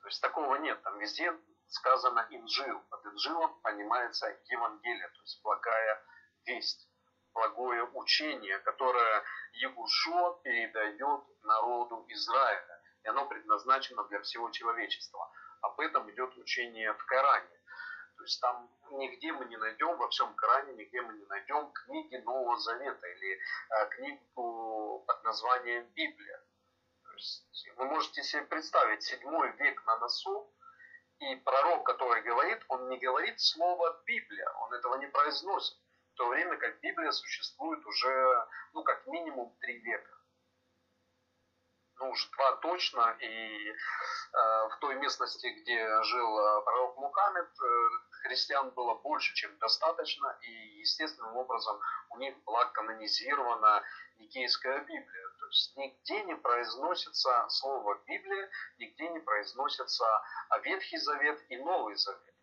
То 0.00 0.08
есть 0.08 0.20
такого 0.20 0.56
нет, 0.56 0.82
там 0.82 0.98
везде 0.98 1.32
сказано 1.68 2.26
инжил. 2.30 2.80
Под 2.90 3.06
инжилом 3.06 3.60
понимается 3.62 4.26
Евангелие, 4.46 5.08
то 5.08 5.20
есть 5.22 5.40
благая 5.42 6.04
весть 6.46 6.88
благое 7.32 7.84
учение, 7.94 8.58
которое 8.60 9.22
Егушо 9.54 10.40
передает 10.42 11.24
народу 11.54 12.04
Израиля. 12.08 12.80
и 13.04 13.08
оно 13.08 13.26
предназначено 13.26 14.02
для 14.04 14.20
всего 14.20 14.50
человечества. 14.50 15.30
Об 15.60 15.78
этом 15.80 16.10
идет 16.10 16.36
учение 16.38 16.92
в 16.94 17.04
Коране. 17.04 17.58
То 18.16 18.22
есть 18.24 18.40
там 18.40 18.70
нигде 18.92 19.32
мы 19.32 19.44
не 19.44 19.56
найдем, 19.56 19.96
во 19.98 20.08
всем 20.08 20.34
Коране 20.34 20.72
нигде 20.72 21.02
мы 21.02 21.12
не 21.12 21.26
найдем 21.26 21.70
книги 21.72 22.16
Нового 22.16 22.56
Завета 22.56 23.06
или 23.06 23.32
э, 23.34 23.88
книгу 23.90 25.04
под 25.06 25.24
названием 25.24 25.84
Библия. 25.94 26.38
То 27.04 27.12
есть 27.12 27.68
вы 27.76 27.84
можете 27.84 28.22
себе 28.22 28.42
представить, 28.42 29.02
седьмой 29.02 29.52
век 29.58 29.84
на 29.86 29.98
носу, 29.98 30.50
и 31.18 31.36
пророк, 31.36 31.84
который 31.84 32.22
говорит, 32.22 32.64
он 32.68 32.88
не 32.88 32.98
говорит 32.98 33.38
слово 33.40 34.02
Библия, 34.06 34.50
он 34.62 34.72
этого 34.72 34.96
не 34.96 35.06
произносит. 35.08 35.76
В 36.12 36.16
то 36.16 36.28
время 36.28 36.56
как 36.56 36.80
Библия 36.80 37.10
существует 37.10 37.84
уже, 37.86 38.46
ну, 38.72 38.82
как 38.82 39.06
минимум 39.06 39.54
три 39.60 39.78
века 39.80 40.14
ну 42.00 42.12
два 42.36 42.56
точно, 42.56 43.16
и 43.20 43.70
э, 43.70 43.74
в 44.32 44.78
той 44.80 44.96
местности, 44.96 45.46
где 45.46 46.02
жил 46.02 46.38
э, 46.38 46.62
пророк 46.64 46.96
Мухаммед, 46.96 47.46
э, 47.46 47.88
христиан 48.22 48.70
было 48.70 48.94
больше, 48.94 49.34
чем 49.34 49.56
достаточно, 49.58 50.36
и 50.42 50.50
естественным 50.80 51.36
образом 51.36 51.80
у 52.10 52.18
них 52.18 52.36
была 52.44 52.64
канонизирована 52.66 53.82
Никейская 54.18 54.80
Библия. 54.80 55.28
То 55.38 55.46
есть 55.46 55.76
нигде 55.76 56.24
не 56.24 56.36
произносится 56.36 57.46
слово 57.48 58.00
Библия, 58.06 58.50
нигде 58.78 59.08
не 59.08 59.20
произносится 59.20 60.04
Ветхий 60.62 60.98
Завет 60.98 61.40
и 61.48 61.56
Новый 61.58 61.96
Завет. 61.96 62.34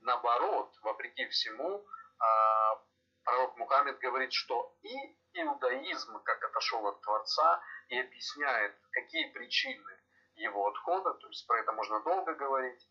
Наоборот, 0.00 0.74
вопреки 0.82 1.26
всему, 1.28 1.78
э, 1.78 2.24
пророк 3.24 3.56
Мухаммед 3.56 3.98
говорит, 3.98 4.32
что 4.32 4.76
и 4.82 4.94
иудаизм, 5.34 6.22
как 6.22 6.44
отошел 6.44 6.86
от 6.86 7.00
Творца, 7.00 7.60
и 7.88 7.98
объясняет, 7.98 8.74
какие 8.90 9.30
причины 9.32 9.98
его 10.36 10.66
отхода, 10.68 11.14
то 11.14 11.28
есть 11.28 11.46
про 11.46 11.58
это 11.60 11.72
можно 11.72 12.00
долго 12.00 12.34
говорить, 12.34 12.88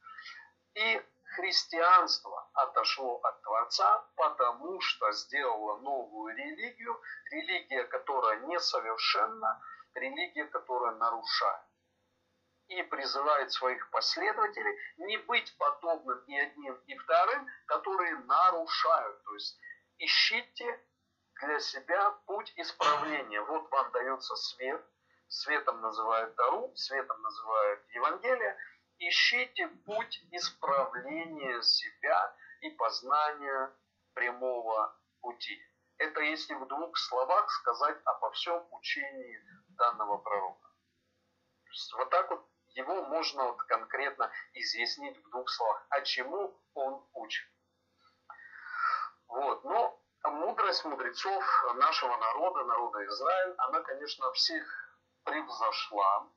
и 0.75 1.01
христианство 1.35 2.49
отошло 2.53 3.19
от 3.23 3.41
Творца, 3.41 4.05
потому 4.15 4.79
что 4.81 5.11
сделало 5.11 5.79
новую 5.79 6.35
религию, 6.35 6.99
религия, 7.31 7.83
которая 7.85 8.39
несовершенна, 8.41 9.61
религия, 9.95 10.45
которая 10.45 10.93
нарушает. 10.95 11.65
И 12.67 12.81
призывает 12.83 13.51
своих 13.51 13.89
последователей 13.91 14.77
не 14.97 15.17
быть 15.17 15.55
подобным 15.57 16.19
и 16.25 16.37
одним, 16.37 16.75
и 16.87 16.97
вторым, 16.97 17.47
которые 17.67 18.15
нарушают. 18.19 19.23
То 19.23 19.33
есть 19.33 19.59
ищите 19.97 20.79
для 21.45 21.59
себя 21.59 22.11
путь 22.25 22.53
исправления. 22.55 23.41
Вот 23.41 23.69
вам 23.69 23.91
дается 23.91 24.35
свет, 24.35 24.83
светом 25.27 25.81
называют 25.81 26.35
Тару, 26.35 26.71
светом 26.75 27.21
называют 27.21 27.81
Евангелие. 27.89 28.57
Ищите 28.99 29.67
путь 29.85 30.25
исправления 30.31 31.61
себя 31.61 32.35
и 32.61 32.69
познания 32.71 33.71
прямого 34.13 34.95
пути. 35.21 35.61
Это 35.97 36.21
если 36.21 36.53
в 36.53 36.67
двух 36.67 36.97
словах 36.97 37.49
сказать 37.51 37.97
обо 38.05 38.31
всем 38.31 38.65
учении 38.71 39.39
данного 39.69 40.17
пророка. 40.17 40.69
Вот 41.97 42.09
так 42.09 42.29
вот 42.29 42.47
его 42.75 43.03
можно 43.03 43.45
вот 43.45 43.61
конкретно 43.63 44.31
изъяснить 44.53 45.17
в 45.17 45.29
двух 45.29 45.49
словах. 45.49 45.85
А 45.89 46.01
чему 46.01 46.59
он 46.73 47.05
учит? 47.13 47.47
Вот. 49.27 49.63
Но 49.63 50.02
мудрость 50.31 50.85
мудрецов 50.85 51.43
нашего 51.75 52.15
народа, 52.17 52.63
народа 52.63 53.05
Израиль, 53.05 53.55
она, 53.57 53.81
конечно, 53.81 54.31
всех 54.33 54.63
превзошла, 55.23 56.27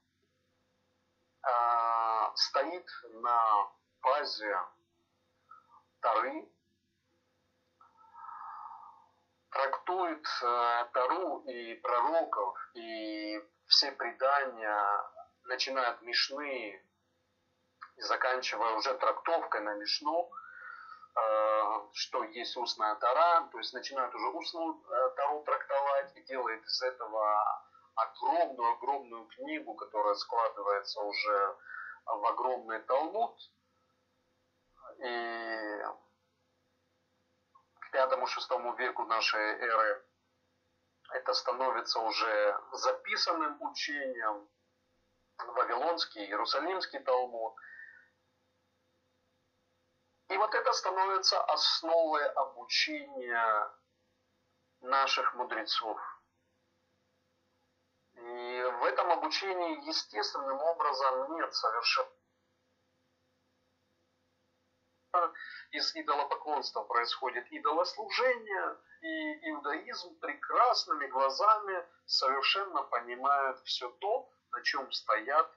э, 1.47 2.31
стоит 2.35 2.87
на 3.23 3.69
базе 4.03 4.59
Тары, 6.01 6.49
трактует 9.51 10.27
э, 10.43 10.85
Тару 10.93 11.41
и 11.47 11.75
пророков, 11.75 12.59
и 12.75 13.41
все 13.67 13.93
предания, 13.93 15.11
начиная 15.45 15.91
от 15.91 16.03
Мишны 16.03 16.85
и 17.97 18.01
заканчивая 18.03 18.75
уже 18.75 18.95
трактовкой 18.95 19.61
на 19.61 19.75
Мишну– 19.75 20.31
что 21.97 22.25
есть 22.25 22.57
устная 22.57 22.95
тара, 22.97 23.49
то 23.51 23.59
есть 23.59 23.73
начинают 23.73 24.15
уже 24.15 24.29
устную 24.29 24.75
э, 24.75 25.11
тару 25.17 25.43
трактовать 25.45 26.15
и 26.17 26.23
делает 26.23 26.63
из 26.65 26.83
этого 26.83 27.63
огромную-огромную 27.95 29.27
книгу, 29.29 29.75
которая 29.75 30.15
складывается 30.15 31.01
уже 31.01 31.57
в 32.05 32.27
огромный 32.27 32.81
талмуд. 32.81 33.35
И 34.99 35.83
к 37.81 37.91
пятому-шестому 37.93 38.75
веку 38.75 39.05
нашей 39.05 39.41
эры 39.41 40.05
это 41.13 41.33
становится 41.33 42.01
уже 42.01 42.61
записанным 42.73 43.61
учением, 43.63 44.49
Вавилонский, 45.39 46.25
Иерусалимский 46.27 46.99
Талмуд– 47.01 47.55
и 50.29 50.37
вот 50.37 50.55
это 50.55 50.73
становится 50.73 51.41
основой 51.45 52.27
обучения 52.33 53.71
наших 54.81 55.35
мудрецов. 55.35 55.99
И 58.15 58.63
в 58.81 58.85
этом 58.85 59.11
обучении 59.13 59.87
естественным 59.87 60.59
образом 60.59 61.35
нет 61.37 61.55
совершенно 61.55 62.11
из 65.71 65.95
идолопоклонства 65.95 66.83
происходит 66.83 67.51
идолослужение, 67.51 68.77
и 69.01 69.51
иудаизм 69.51 70.19
прекрасными 70.21 71.07
глазами 71.07 71.87
совершенно 72.07 72.83
понимает 72.83 73.61
все 73.65 73.89
то, 74.01 74.29
на 74.53 74.63
чем 74.63 74.91
стоят 74.91 75.51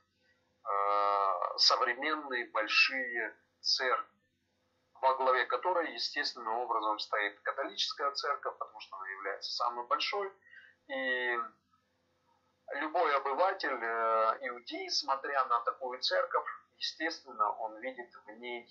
э, 0.65 1.57
современные 1.57 2.49
большие 2.51 3.35
церкви 3.61 4.18
во 5.01 5.15
главе 5.15 5.45
которой 5.45 5.93
естественным 5.93 6.53
образом 6.59 6.99
стоит 6.99 7.39
католическая 7.41 8.11
церковь, 8.11 8.57
потому 8.57 8.79
что 8.79 8.97
она 8.97 9.09
является 9.09 9.51
самой 9.51 9.85
большой. 9.87 10.31
И 10.87 11.39
любой 12.73 13.15
обыватель, 13.15 13.79
э, 13.81 14.37
иудей, 14.41 14.89
смотря 14.89 15.45
на 15.45 15.59
такую 15.61 15.99
церковь, 15.99 16.47
естественно, 16.77 17.51
он 17.57 17.79
видит 17.79 18.13
в 18.13 18.31
ней 18.31 18.67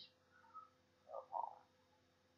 э, 1.06 1.10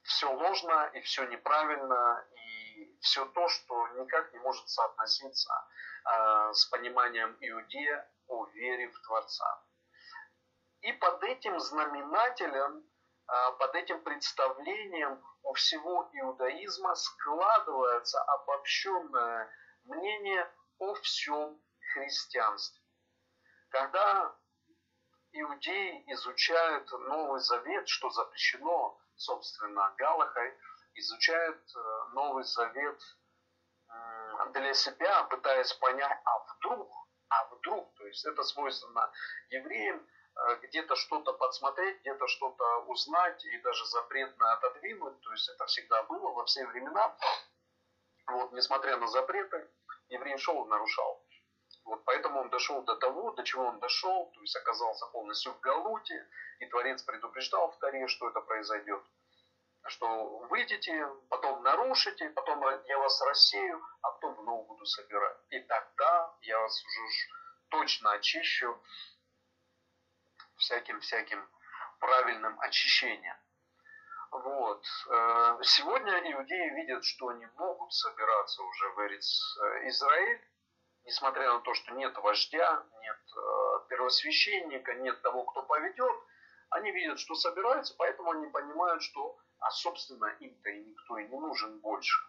все 0.03 0.33
ложно 0.33 0.90
и 0.94 1.00
все 1.00 1.24
неправильно, 1.24 2.26
и 2.35 2.98
все 3.00 3.24
то, 3.26 3.48
что 3.48 3.88
никак 3.88 4.33
не 4.33 4.38
может 4.40 4.68
соотноситься 4.68 5.53
э, 6.05 6.53
с 6.53 6.66
пониманием 6.66 7.37
иудея 7.40 8.11
о 8.29 8.46
вере 8.46 8.88
в 8.88 9.00
Творца. 9.03 9.64
И 10.83 10.92
под 10.92 11.22
этим 11.24 11.59
знаменателем 11.61 12.89
под 13.59 13.75
этим 13.77 14.03
представлением 14.03 15.23
у 15.43 15.53
всего 15.55 16.09
иудаизма 16.12 16.95
складывается 16.95 18.23
обобщенное 18.23 19.51
мнение 19.85 20.53
о 20.79 20.95
всем 20.95 21.61
христианстве. 21.93 22.83
Когда 23.71 24.35
иудеи 25.33 26.05
изучают 26.12 26.90
Новый 26.90 27.40
Завет, 27.40 27.88
что 27.88 28.11
запрещено, 28.11 28.99
собственно, 29.14 29.95
Галахой, 29.97 30.53
изучают 30.95 31.62
э, 31.77 32.05
Новый 32.14 32.43
Завет 32.45 33.01
для 34.53 34.75
себя, 34.75 35.25
пытаясь 35.25 35.73
понять, 35.75 36.21
а 36.25 36.38
вдруг, 36.38 36.90
а 37.29 37.45
вдруг, 37.55 37.95
то 37.95 38.07
есть 38.07 38.25
это 38.27 38.43
свойственно 38.43 39.11
евреям, 39.51 40.07
где-то 40.62 40.96
что-то 40.96 41.33
подсмотреть, 41.33 42.00
где-то 42.00 42.26
что-то 42.29 42.64
узнать 42.87 43.44
и 43.44 43.59
даже 43.59 43.85
запретно 43.87 44.53
отодвинуть. 44.55 45.20
То 45.20 45.33
есть 45.33 45.48
это 45.48 45.66
всегда 45.66 46.03
было 46.05 46.31
во 46.31 46.44
все 46.44 46.66
времена. 46.66 47.16
Вот, 48.26 48.53
несмотря 48.53 48.96
на 48.96 49.09
запреты, 49.09 49.68
еврей 50.09 50.38
шел 50.38 50.64
и 50.64 50.68
нарушал. 50.68 51.24
Вот 51.85 52.05
поэтому 52.05 52.40
он 52.40 52.50
дошел 52.50 52.83
до 52.83 52.96
того, 52.96 53.33
до 53.33 53.42
чего 53.42 53.64
он 53.64 53.81
дошел, 53.81 54.31
то 54.33 54.40
есть 54.40 54.57
оказался 54.57 55.07
полностью 55.07 55.53
в 55.53 55.61
Галуте, 55.61 56.29
и 56.61 56.66
Творец 56.66 57.03
предупреждал 57.03 57.70
в 57.70 57.79
Таре, 57.79 58.07
что 58.07 58.29
это 58.29 58.40
произойдет. 58.40 59.03
Что 59.87 60.38
выйдете, 60.50 61.09
потом 61.31 61.62
нарушите, 61.62 62.29
потом 62.31 62.62
я 62.87 62.98
вас 62.98 63.20
рассею, 63.22 63.83
а 64.03 64.11
потом 64.11 64.35
вновь 64.35 64.66
буду 64.66 64.85
собирать. 64.85 65.38
И 65.48 65.61
тогда 65.61 66.35
я 66.42 66.59
вас 66.61 66.85
уже 66.85 67.03
точно 67.70 68.12
очищу 68.12 68.79
всяким-всяким 70.61 71.46
правильным 71.99 72.59
очищением. 72.61 73.37
Вот. 74.31 74.85
Э, 75.11 75.59
сегодня 75.62 76.33
иудеи 76.33 76.70
видят, 76.77 77.05
что 77.05 77.29
они 77.29 77.46
могут 77.57 77.92
собираться 77.92 78.62
уже 78.62 78.88
в 78.90 79.07
Эрец 79.07 79.59
э, 79.59 79.88
Израиль, 79.88 80.40
несмотря 81.05 81.53
на 81.53 81.61
то, 81.61 81.75
что 81.75 81.92
нет 81.94 82.16
вождя, 82.18 82.85
нет 83.03 83.18
э, 83.37 83.88
первосвященника, 83.88 84.94
нет 84.94 85.20
того, 85.23 85.44
кто 85.44 85.62
поведет, 85.62 86.14
они 86.70 86.92
видят, 86.92 87.18
что 87.18 87.35
собираются, 87.35 87.94
поэтому 87.99 88.31
они 88.31 88.46
понимают, 88.46 89.03
что, 89.03 89.37
а 89.59 89.70
собственно, 89.70 90.27
им-то 90.38 90.70
и 90.70 90.85
никто 90.85 91.18
и 91.18 91.27
не 91.27 91.38
нужен 91.38 91.81
больше. 91.81 92.23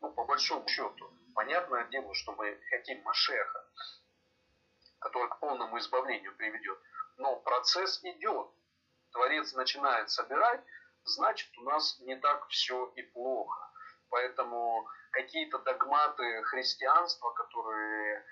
Ну, 0.00 0.12
по 0.12 0.24
большому 0.24 0.66
счету, 0.68 1.12
понятное 1.34 1.84
дело, 1.86 2.14
что 2.14 2.32
мы 2.32 2.60
хотим 2.70 3.02
Машеха, 3.02 3.66
который 5.00 5.28
к 5.28 5.40
полному 5.40 5.76
избавлению 5.78 6.36
приведет. 6.36 6.78
Но 7.18 7.36
процесс 7.36 8.02
идет. 8.04 8.48
Творец 9.12 9.52
начинает 9.54 10.10
собирать, 10.10 10.62
значит, 11.04 11.56
у 11.58 11.62
нас 11.62 11.98
не 12.00 12.16
так 12.16 12.46
все 12.48 12.86
и 12.96 13.02
плохо. 13.02 13.70
Поэтому 14.08 14.88
какие-то 15.10 15.58
догматы 15.58 16.42
христианства, 16.44 17.30
которые 17.32 18.24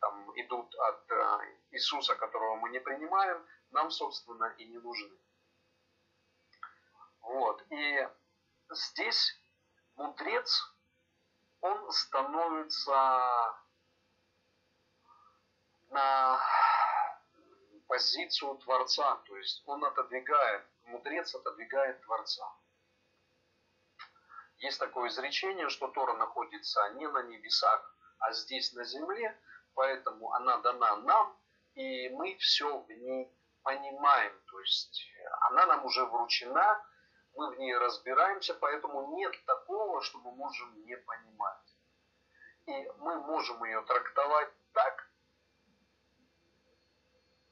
там, 0.00 0.30
идут 0.40 0.74
от 0.74 1.10
э, 1.10 1.38
Иисуса, 1.72 2.14
которого 2.14 2.56
мы 2.56 2.70
не 2.70 2.80
принимаем, 2.80 3.44
нам, 3.70 3.90
собственно, 3.90 4.54
и 4.58 4.64
не 4.64 4.78
нужны. 4.78 5.16
Вот. 7.22 7.64
И 7.70 8.08
здесь 8.70 9.34
мудрец, 9.96 10.72
он 11.60 11.90
становится 11.92 13.54
на 15.90 16.40
позицию 17.90 18.56
Творца, 18.58 19.16
то 19.26 19.36
есть 19.36 19.64
он 19.66 19.84
отодвигает, 19.84 20.64
мудрец 20.84 21.34
отодвигает 21.34 22.00
Творца. 22.02 22.46
Есть 24.58 24.78
такое 24.78 25.08
изречение, 25.08 25.68
что 25.68 25.88
Тора 25.88 26.12
находится 26.12 26.88
не 26.90 27.08
на 27.08 27.22
небесах, 27.24 27.96
а 28.20 28.32
здесь 28.32 28.72
на 28.74 28.84
земле, 28.84 29.36
поэтому 29.74 30.32
она 30.34 30.58
дана 30.58 30.96
нам, 30.98 31.36
и 31.74 32.08
мы 32.10 32.36
все 32.36 32.78
в 32.78 32.88
ней 32.90 33.28
понимаем. 33.64 34.40
То 34.46 34.60
есть 34.60 35.04
она 35.48 35.66
нам 35.66 35.84
уже 35.84 36.04
вручена, 36.04 36.86
мы 37.34 37.50
в 37.50 37.58
ней 37.58 37.76
разбираемся, 37.76 38.54
поэтому 38.54 39.16
нет 39.16 39.34
такого, 39.46 40.00
что 40.02 40.18
мы 40.18 40.30
можем 40.30 40.84
не 40.84 40.96
понимать. 40.96 41.76
И 42.66 42.88
мы 42.98 43.16
можем 43.16 43.64
ее 43.64 43.82
трактовать 43.82 44.52
так, 44.74 45.09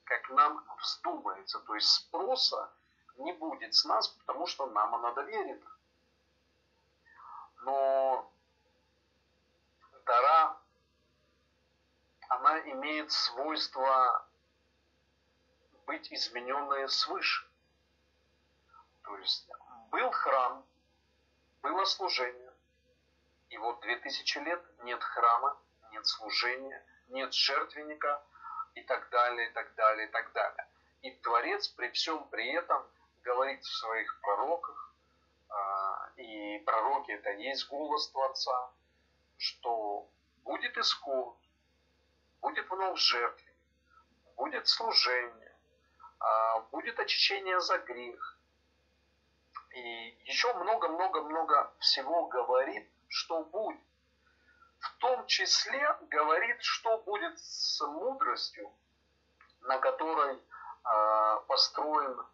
как 0.08 0.28
нам 0.30 0.64
вздумается. 0.78 1.60
То 1.60 1.74
есть 1.74 1.88
спроса 1.88 2.72
не 3.16 3.32
будет 3.32 3.74
с 3.74 3.84
нас, 3.84 4.08
потому 4.08 4.46
что 4.46 4.66
нам 4.66 4.94
она 4.94 5.12
доверена 5.12 5.78
но 7.68 8.32
Тара, 10.04 10.56
она 12.28 12.60
имеет 12.70 13.12
свойство 13.12 14.26
быть 15.86 16.10
измененной 16.12 16.88
свыше. 16.88 17.46
То 19.02 19.16
есть 19.18 19.50
был 19.90 20.10
храм, 20.10 20.64
было 21.62 21.84
служение, 21.84 22.52
и 23.50 23.58
вот 23.58 23.80
две 23.80 23.96
тысячи 23.96 24.38
лет 24.38 24.62
нет 24.84 25.02
храма, 25.02 25.58
нет 25.90 26.06
служения, 26.06 26.84
нет 27.08 27.34
жертвенника 27.34 28.22
и 28.78 28.82
так 28.84 29.08
далее, 29.10 29.48
и 29.48 29.52
так 29.52 29.74
далее, 29.74 30.06
и 30.06 30.10
так 30.10 30.32
далее. 30.32 30.68
И 31.02 31.10
Творец 31.10 31.68
при 31.68 31.90
всем 31.90 32.28
при 32.28 32.52
этом 32.52 32.86
говорит 33.22 33.62
в 33.62 33.76
своих 33.78 34.20
пророках, 34.20 34.94
а, 35.48 36.10
и 36.16 36.58
пророки 36.60 37.10
это 37.12 37.30
есть 37.30 37.68
голос 37.68 38.10
Творца, 38.10 38.70
что 39.36 40.08
будет 40.44 40.76
исход, 40.76 41.36
будет 42.40 42.68
вновь 42.70 42.98
жертве, 42.98 43.54
будет 44.36 44.66
служение, 44.66 45.56
а, 46.18 46.60
будет 46.72 46.98
очищение 46.98 47.60
за 47.60 47.78
грех. 47.78 48.38
И 49.74 50.18
еще 50.24 50.52
много-много-много 50.54 51.72
всего 51.78 52.26
говорит, 52.26 52.88
что 53.08 53.44
будет. 53.44 53.87
В 54.78 54.98
том 54.98 55.26
числе 55.26 55.96
говорит, 56.10 56.62
что 56.62 56.98
будет 56.98 57.38
с 57.38 57.80
мудростью, 57.86 58.72
на 59.62 59.78
которой 59.78 60.40
а, 60.84 61.36
построен 61.40 62.26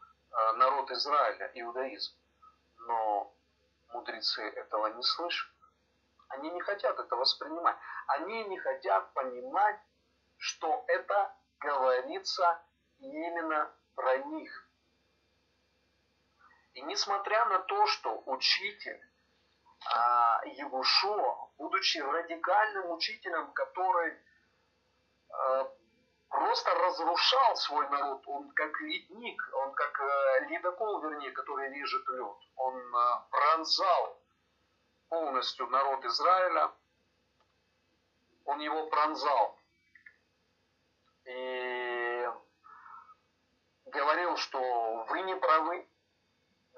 народ 0.56 0.90
Израиля, 0.90 1.50
иудаизм 1.54 2.14
но 2.86 3.34
мудрецы 3.92 4.42
этого 4.42 4.88
не 4.88 5.02
слышат. 5.02 5.50
Они 6.28 6.50
не 6.50 6.60
хотят 6.60 6.98
это 6.98 7.16
воспринимать. 7.16 7.76
Они 8.06 8.44
не 8.44 8.58
хотят 8.58 9.12
понимать, 9.14 9.80
что 10.36 10.84
это 10.88 11.34
говорится 11.60 12.62
именно 12.98 13.70
про 13.94 14.16
них. 14.18 14.68
И 16.74 16.82
несмотря 16.82 17.44
на 17.46 17.60
то, 17.60 17.86
что 17.86 18.22
учитель 18.26 19.00
а, 19.86 20.40
Егушо, 20.46 21.50
будучи 21.58 21.98
радикальным 21.98 22.90
учителем, 22.92 23.52
который 23.52 24.16
а, 25.30 25.70
просто 26.34 26.74
разрушал 26.74 27.56
свой 27.56 27.88
народ. 27.88 28.22
Он 28.26 28.50
как 28.50 28.80
ледник, 28.80 29.50
он 29.54 29.72
как 29.72 30.00
э, 30.00 30.46
ледокол, 30.48 31.00
вернее, 31.00 31.30
который 31.30 31.70
режет 31.70 32.08
лед. 32.08 32.36
Он 32.56 32.76
э, 32.76 33.00
пронзал 33.30 34.20
полностью 35.08 35.66
народ 35.68 36.04
Израиля. 36.04 36.72
Он 38.44 38.60
его 38.60 38.86
пронзал. 38.88 39.58
И 41.24 42.28
говорил, 43.86 44.36
что 44.36 45.04
вы 45.08 45.22
не 45.22 45.36
правы, 45.36 45.88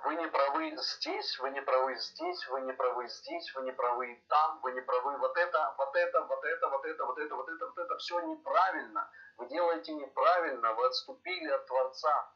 вы 0.05 0.15
не 0.17 0.27
правы 0.29 0.77
здесь, 0.77 1.39
вы 1.39 1.51
не 1.51 1.63
правы 1.63 1.97
здесь, 1.97 2.47
вы 2.49 2.61
не 2.61 2.73
правы 2.73 3.09
здесь, 3.09 3.55
вы 3.55 3.63
не 3.63 3.73
правы 3.73 4.23
там, 4.29 4.61
вы 4.61 4.73
не 4.73 4.81
правы 4.83 5.17
вот 5.19 5.37
это, 5.37 5.75
вот 5.79 5.97
это, 5.97 6.21
вот 6.23 6.45
это, 6.45 6.69
вот 6.69 6.85
это, 6.85 7.05
вот 7.05 7.19
это, 7.19 7.35
вот 7.35 7.49
это, 7.49 7.67
вот 7.67 7.79
это, 7.79 7.97
все 7.97 8.21
неправильно. 8.21 9.11
Вы 9.37 9.49
делаете 9.49 9.93
неправильно, 9.95 10.73
вы 10.75 10.87
отступили 10.87 11.49
от 11.49 11.67
Творца. 11.67 12.33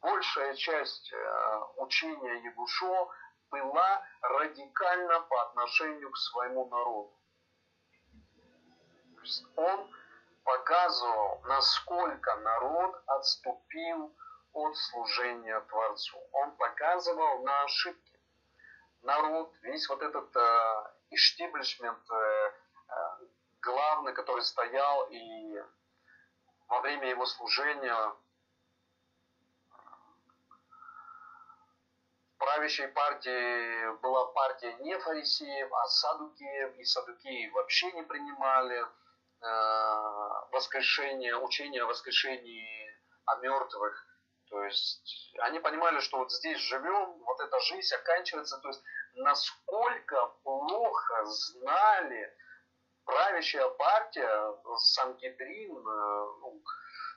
Большая 0.00 0.54
часть 0.54 1.12
э, 1.12 1.60
учения 1.76 2.42
Ягушо 2.44 3.10
была 3.50 4.02
радикальна 4.22 5.20
по 5.20 5.42
отношению 5.42 6.10
к 6.10 6.16
своему 6.16 6.68
народу. 6.68 7.14
Он 9.56 9.90
показывал, 10.44 11.40
насколько 11.44 12.36
народ 12.36 13.02
отступил 13.06 14.16
от 14.52 14.76
служения 14.76 15.60
Творцу. 15.60 16.18
Он 16.32 16.56
показывал 16.56 17.42
на 17.42 17.62
ошибки. 17.64 18.20
Народ, 19.02 19.52
весь 19.62 19.88
вот 19.88 20.02
этот 20.02 20.36
э, 20.36 20.84
иштиблишмент 21.10 22.10
э, 22.10 22.14
э, 22.16 22.92
главный, 23.62 24.12
который 24.12 24.42
стоял 24.42 25.06
и 25.10 25.62
во 26.68 26.80
время 26.80 27.08
его 27.08 27.24
служения 27.26 27.96
правящей 32.38 32.88
партии 32.88 34.00
была 34.00 34.26
партия 34.32 34.74
не 34.80 34.98
фарисеев, 34.98 35.72
а 35.72 35.86
садукеев, 35.86 36.76
и 36.78 36.84
садукеи 36.84 37.50
вообще 37.50 37.92
не 37.92 38.02
принимали 38.02 38.80
э, 38.80 40.50
воскрешение, 40.50 41.36
учение 41.36 41.82
о 41.84 41.86
воскрешении 41.86 42.98
о 43.26 43.36
мертвых. 43.36 44.09
То 44.50 44.64
есть 44.64 45.32
они 45.38 45.60
понимали, 45.60 46.00
что 46.00 46.18
вот 46.18 46.32
здесь 46.32 46.58
живем, 46.58 47.18
вот 47.24 47.40
эта 47.40 47.60
жизнь 47.60 47.94
оканчивается. 47.94 48.58
То 48.58 48.68
есть 48.68 48.82
насколько 49.14 50.26
плохо 50.42 51.24
знали 51.24 52.36
правящая 53.04 53.68
партия, 53.70 54.56
Сангедрин, 54.76 55.76
э, 55.76 55.80
ну, 56.40 56.62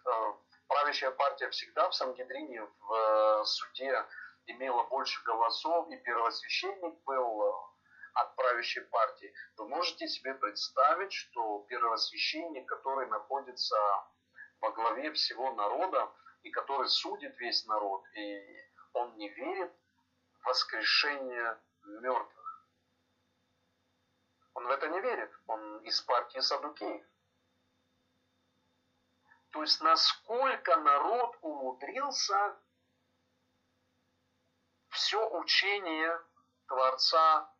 э, 0.05 0.33
правящая 0.67 1.11
партия 1.11 1.49
всегда 1.49 1.89
в 1.89 1.95
Сангедрине 1.95 2.61
в 2.61 2.93
э, 2.93 3.45
суде 3.45 4.05
имела 4.45 4.83
больше 4.83 5.23
голосов, 5.23 5.89
и 5.89 5.97
первосвященник 5.97 7.03
был 7.03 7.71
от 8.13 8.35
правящей 8.35 8.83
партии. 8.83 9.33
Вы 9.57 9.67
можете 9.69 10.07
себе 10.07 10.35
представить, 10.35 11.11
что 11.11 11.65
первосвященник, 11.67 12.67
который 12.67 13.07
находится 13.07 13.75
во 14.61 14.71
главе 14.71 15.11
всего 15.13 15.51
народа, 15.53 16.11
и 16.43 16.51
который 16.51 16.87
судит 16.87 17.37
весь 17.39 17.65
народ, 17.65 18.03
и 18.15 18.67
он 18.93 19.15
не 19.17 19.29
верит 19.29 19.73
в 20.41 20.45
воскрешение 20.45 21.59
мертвых. 21.83 22.67
Он 24.53 24.67
в 24.67 24.69
это 24.69 24.87
не 24.89 25.01
верит. 25.01 25.31
Он 25.47 25.79
из 25.79 25.99
партии 26.01 26.39
Садукеев. 26.39 27.05
То 29.51 29.61
есть 29.61 29.81
насколько 29.81 30.75
народ 30.77 31.37
умудрился 31.41 32.57
все 34.89 35.27
учение 35.29 36.19
Творца 36.67 37.51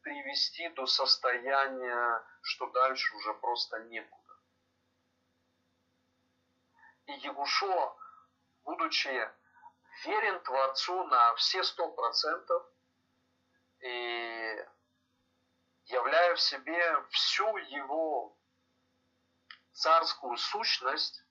привести 0.00 0.68
до 0.70 0.86
состояния, 0.86 2.24
что 2.42 2.66
дальше 2.70 3.14
уже 3.16 3.34
просто 3.34 3.78
некуда. 3.84 4.24
И 7.06 7.12
Ягушо, 7.12 7.96
будучи 8.64 9.30
верен 10.04 10.40
Творцу 10.42 11.04
на 11.04 11.34
все 11.36 11.62
сто 11.62 11.90
процентов 11.92 12.62
и 13.80 14.66
являя 15.86 16.34
в 16.34 16.40
себе 16.40 17.02
всю 17.10 17.56
его 17.56 18.36
царскую 19.72 20.36
сущность, 20.36 21.22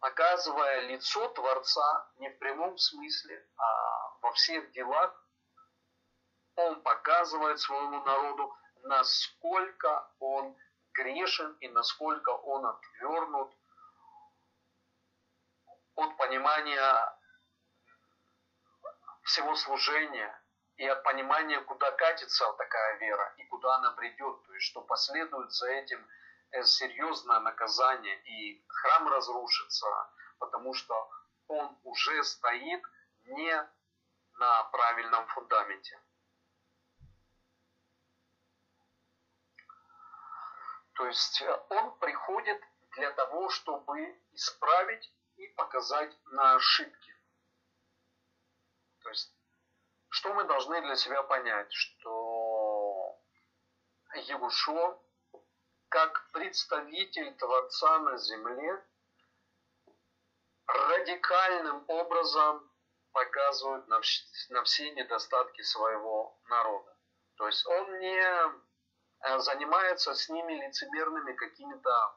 показывая 0.00 0.80
лицо 0.88 1.28
Творца 1.28 2.10
не 2.16 2.28
в 2.30 2.38
прямом 2.38 2.76
смысле, 2.78 3.48
а 3.56 4.18
во 4.20 4.32
всех 4.32 4.70
делах, 4.72 5.22
он 6.56 6.82
показывает 6.82 7.60
своему 7.60 8.02
народу, 8.04 8.56
насколько 8.82 10.10
он 10.18 10.56
грешен 10.96 11.52
и 11.60 11.68
насколько 11.68 12.30
он 12.30 12.66
отвернут 12.66 13.52
от 15.94 16.16
понимания 16.16 17.18
всего 19.22 19.54
служения 19.56 20.42
и 20.76 20.86
от 20.86 21.02
понимания, 21.02 21.60
куда 21.60 21.90
катится 21.92 22.52
такая 22.52 22.98
вера 22.98 23.34
и 23.38 23.44
куда 23.46 23.76
она 23.76 23.92
придет, 23.92 24.42
то 24.46 24.54
есть 24.54 24.66
что 24.66 24.82
последует 24.82 25.50
за 25.52 25.68
этим 25.70 26.06
Э, 26.52 26.62
серьезное 26.62 27.40
наказание, 27.40 28.18
и 28.24 28.64
храм 28.68 29.08
разрушится, 29.08 29.86
потому 30.38 30.74
что 30.74 31.10
он 31.48 31.76
уже 31.82 32.22
стоит 32.24 32.82
не 33.24 33.68
на 34.34 34.64
правильном 34.64 35.26
фундаменте. 35.28 36.00
То 40.96 41.06
есть 41.06 41.42
э, 41.42 41.62
он 41.70 41.98
приходит 41.98 42.60
для 42.96 43.12
того, 43.12 43.50
чтобы 43.50 44.18
исправить 44.32 45.12
и 45.36 45.46
показать 45.48 46.16
на 46.32 46.56
ошибки. 46.56 47.14
То 49.02 49.10
есть, 49.10 49.32
что 50.08 50.32
мы 50.32 50.44
должны 50.44 50.80
для 50.80 50.96
себя 50.96 51.22
понять, 51.22 51.72
что 51.72 53.20
Егушо 54.14 55.02
как 55.90 56.30
представитель 56.32 57.34
Творца 57.36 57.98
на 57.98 58.16
земле 58.16 58.84
радикальным 60.66 61.84
образом 61.88 62.72
показывает 63.12 63.86
на, 63.88 64.00
все 64.64 64.90
недостатки 64.92 65.62
своего 65.62 66.38
народа. 66.48 66.96
То 67.36 67.46
есть 67.46 67.66
он 67.66 67.98
не 67.98 68.65
занимается 69.38 70.14
с 70.14 70.28
ними 70.28 70.52
лицемерными 70.64 71.32
какими-то 71.34 72.16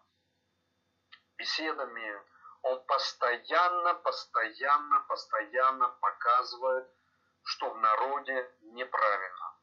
беседами. 1.38 2.22
Он 2.62 2.84
постоянно, 2.86 3.94
постоянно, 3.96 5.00
постоянно 5.08 5.90
показывает, 6.02 6.90
что 7.44 7.70
в 7.72 7.78
народе 7.78 8.52
неправильно 8.62 9.60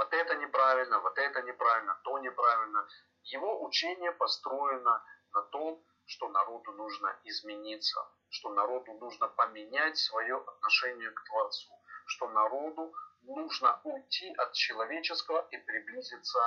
вот 0.00 0.14
это 0.14 0.34
неправильно, 0.36 0.98
вот 1.00 1.18
это 1.18 1.42
неправильно, 1.42 2.00
то 2.04 2.18
неправильно. 2.18 2.88
Его 3.24 3.62
учение 3.62 4.12
построено 4.12 5.04
на 5.34 5.42
том, 5.42 5.84
что 6.06 6.28
народу 6.30 6.72
нужно 6.72 7.20
измениться, 7.24 8.00
что 8.30 8.48
народу 8.54 8.94
нужно 8.94 9.28
поменять 9.28 9.98
свое 9.98 10.36
отношение 10.36 11.10
к 11.10 11.22
Творцу, 11.24 11.70
что 12.06 12.28
народу 12.30 12.94
нужно 13.36 13.80
уйти 13.84 14.32
от 14.34 14.52
человеческого 14.52 15.46
и 15.50 15.58
приблизиться 15.58 16.40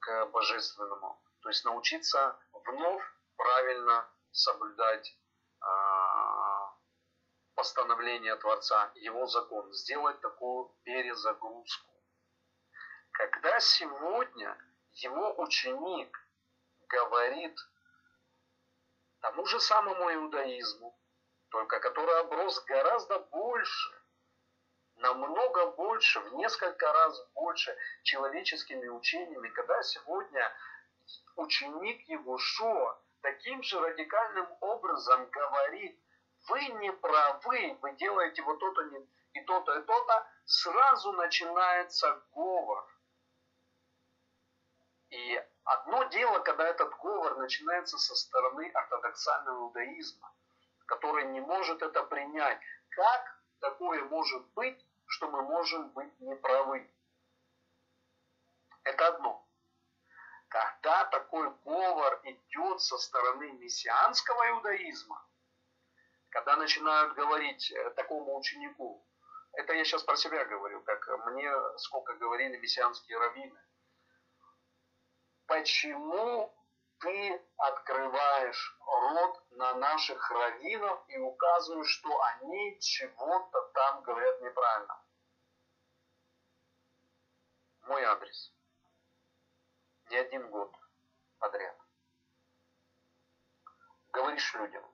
к 0.00 0.26
божественному. 0.26 1.22
То 1.42 1.48
есть 1.48 1.64
научиться 1.64 2.38
вновь 2.52 3.02
правильно 3.36 4.08
соблюдать 4.30 5.16
а, 5.60 6.74
постановление 7.54 8.36
Творца, 8.36 8.92
его 8.94 9.26
закон, 9.26 9.72
сделать 9.72 10.20
такую 10.20 10.74
перезагрузку 10.84 11.90
когда 13.20 13.60
сегодня 13.60 14.56
его 14.92 15.38
ученик 15.42 16.16
говорит 16.88 17.54
тому 19.20 19.44
же 19.44 19.60
самому 19.60 20.12
иудаизму, 20.14 20.98
только 21.50 21.80
который 21.80 22.18
оброс 22.20 22.64
гораздо 22.64 23.18
больше, 23.18 23.99
намного 25.00 25.72
больше, 25.72 26.20
в 26.20 26.34
несколько 26.34 26.92
раз 26.92 27.26
больше 27.34 27.76
человеческими 28.02 28.88
учениями, 28.88 29.48
когда 29.48 29.82
сегодня 29.82 30.52
ученик 31.36 32.08
Егушуа 32.08 32.98
таким 33.22 33.62
же 33.62 33.80
радикальным 33.80 34.46
образом 34.60 35.28
говорит, 35.30 35.98
вы 36.48 36.64
не 36.80 36.92
правы, 36.92 37.78
вы 37.82 37.92
делаете 37.92 38.42
вот 38.42 38.58
то-то 38.58 38.82
и 39.32 39.40
то-то 39.42 39.78
и 39.78 39.82
то-то, 39.82 40.26
сразу 40.44 41.12
начинается 41.12 42.22
говор– 42.34 42.86
и 45.10 45.44
одно 45.64 46.04
дело, 46.04 46.38
когда 46.38 46.68
этот 46.68 46.96
говор 46.98 47.36
начинается 47.38 47.98
со 47.98 48.14
стороны 48.14 48.70
ортодоксального 48.72 49.64
иудаизма, 49.64 50.32
который 50.86 51.26
не 51.26 51.40
может 51.40 51.82
это 51.82 52.04
принять. 52.04 52.60
Как 52.90 53.40
такое 53.58 54.04
может 54.04 54.46
быть, 54.54 54.86
что 55.10 55.28
мы 55.28 55.42
можем 55.42 55.90
быть 55.90 56.20
неправы? 56.20 56.88
Это 58.84 59.08
одно. 59.08 59.46
Когда 60.48 61.04
такой 61.06 61.50
говор 61.64 62.20
идет 62.24 62.80
со 62.80 62.96
стороны 62.96 63.52
мессианского 63.52 64.50
иудаизма, 64.50 65.26
когда 66.30 66.56
начинают 66.56 67.14
говорить 67.14 67.72
э, 67.72 67.90
такому 67.90 68.38
ученику, 68.38 69.04
это 69.52 69.72
я 69.72 69.84
сейчас 69.84 70.04
про 70.04 70.16
себя 70.16 70.44
говорю, 70.44 70.80
как 70.82 71.06
мне 71.26 71.52
сколько 71.78 72.14
говорили 72.14 72.56
мессианские 72.58 73.18
раввины, 73.18 73.60
почему 75.46 76.54
ты 77.00 77.46
открываешь 77.56 78.78
рот 78.80 79.44
на 79.52 79.74
наших 79.74 80.30
раввинов 80.30 81.02
и 81.08 81.18
указываешь, 81.18 81.88
что 81.88 82.22
они 82.22 82.78
чего-то 82.80 83.62
там 83.74 84.02
говорят 84.02 84.40
неправильно. 84.42 85.02
Мой 87.82 88.04
адрес. 88.04 88.54
Не 90.10 90.16
один 90.16 90.50
год 90.50 90.74
подряд. 91.38 91.76
Говоришь 94.12 94.54
людям, 94.54 94.84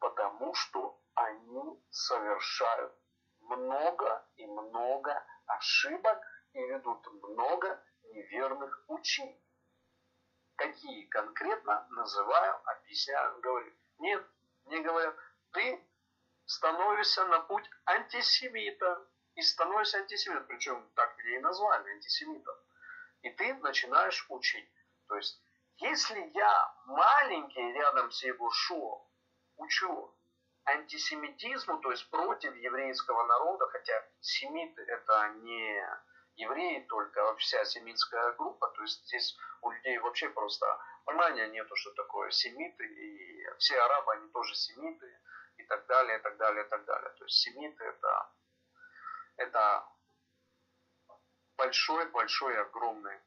потому 0.00 0.54
что 0.54 1.00
они 1.14 1.82
совершают 1.90 2.92
много 3.40 4.28
и 4.36 4.46
много 4.46 5.24
ошибок 5.46 6.20
и 6.52 6.60
ведут 6.60 7.06
много 7.06 7.82
неверных 8.02 8.84
учений 8.88 9.47
какие 10.58 11.06
конкретно 11.06 11.86
называю, 11.90 12.60
объясняю, 12.66 13.40
говорю. 13.40 13.72
Нет, 13.98 14.26
не 14.66 14.80
говорю. 14.80 15.14
Ты 15.52 15.88
становишься 16.44 17.24
на 17.26 17.40
путь 17.40 17.68
антисемита. 17.86 19.06
И 19.34 19.42
становишься 19.42 19.98
антисемитом. 19.98 20.46
Причем 20.46 20.90
так 20.94 21.16
меня 21.18 21.38
и 21.38 21.40
назвали, 21.40 21.90
антисемитом. 21.90 22.56
И 23.22 23.30
ты 23.30 23.54
начинаешь 23.54 24.26
учить. 24.28 24.68
То 25.06 25.16
есть, 25.16 25.40
если 25.76 26.20
я 26.34 26.74
маленький 26.86 27.72
рядом 27.72 28.10
с 28.10 28.22
его 28.24 28.50
шо 28.50 29.08
учу 29.56 30.14
антисемитизму, 30.64 31.78
то 31.78 31.92
есть 31.92 32.10
против 32.10 32.54
еврейского 32.56 33.24
народа, 33.26 33.66
хотя 33.68 34.04
семиты 34.20 34.82
это 34.82 35.28
не 35.36 35.82
евреи 36.38 36.86
только, 36.88 37.28
а 37.28 37.34
вся 37.36 37.64
семитская 37.64 38.32
группа, 38.32 38.68
то 38.68 38.82
есть 38.82 39.04
здесь 39.06 39.36
у 39.62 39.70
людей 39.70 39.98
вообще 39.98 40.28
просто 40.30 40.66
понимания 41.04 41.48
нету, 41.48 41.74
что 41.76 41.92
такое 41.92 42.30
семиты, 42.30 42.86
и 42.86 43.50
все 43.58 43.80
арабы, 43.80 44.12
они 44.12 44.28
тоже 44.30 44.54
семиты, 44.54 45.18
и 45.56 45.64
так 45.64 45.86
далее, 45.86 46.18
и 46.18 46.22
так 46.22 46.36
далее, 46.36 46.64
и 46.64 46.68
так 46.68 46.84
далее. 46.84 47.10
То 47.18 47.24
есть 47.24 47.36
семиты 47.36 47.84
это, 47.84 48.30
это 49.36 49.88
большой-большой, 51.56 52.60
огромный 52.60 53.20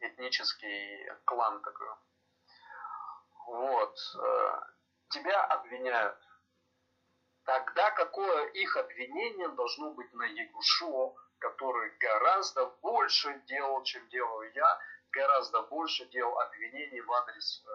этнический 0.00 1.10
клан 1.24 1.62
такой. 1.62 1.88
Вот. 3.46 3.96
Э, 4.20 4.60
тебя 5.10 5.44
обвиняют. 5.44 6.18
Тогда 7.44 7.90
какое 7.92 8.46
их 8.48 8.76
обвинение 8.76 9.48
должно 9.48 9.92
быть 9.92 10.12
на 10.12 10.24
Егушо, 10.24 11.16
который 11.38 11.90
гораздо 11.98 12.66
больше 12.82 13.40
делал, 13.46 13.82
чем 13.84 14.08
делаю 14.08 14.52
я, 14.54 14.78
гораздо 15.12 15.62
больше 15.62 16.06
делал 16.06 16.38
обвинений 16.40 17.00
в 17.00 17.12
адрес, 17.12 17.64
э, 17.64 17.70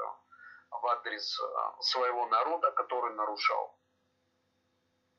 в 0.69 0.87
адрес 0.87 1.39
э, 1.39 1.81
своего 1.81 2.27
народа, 2.27 2.71
который 2.71 3.13
нарушал. 3.15 3.77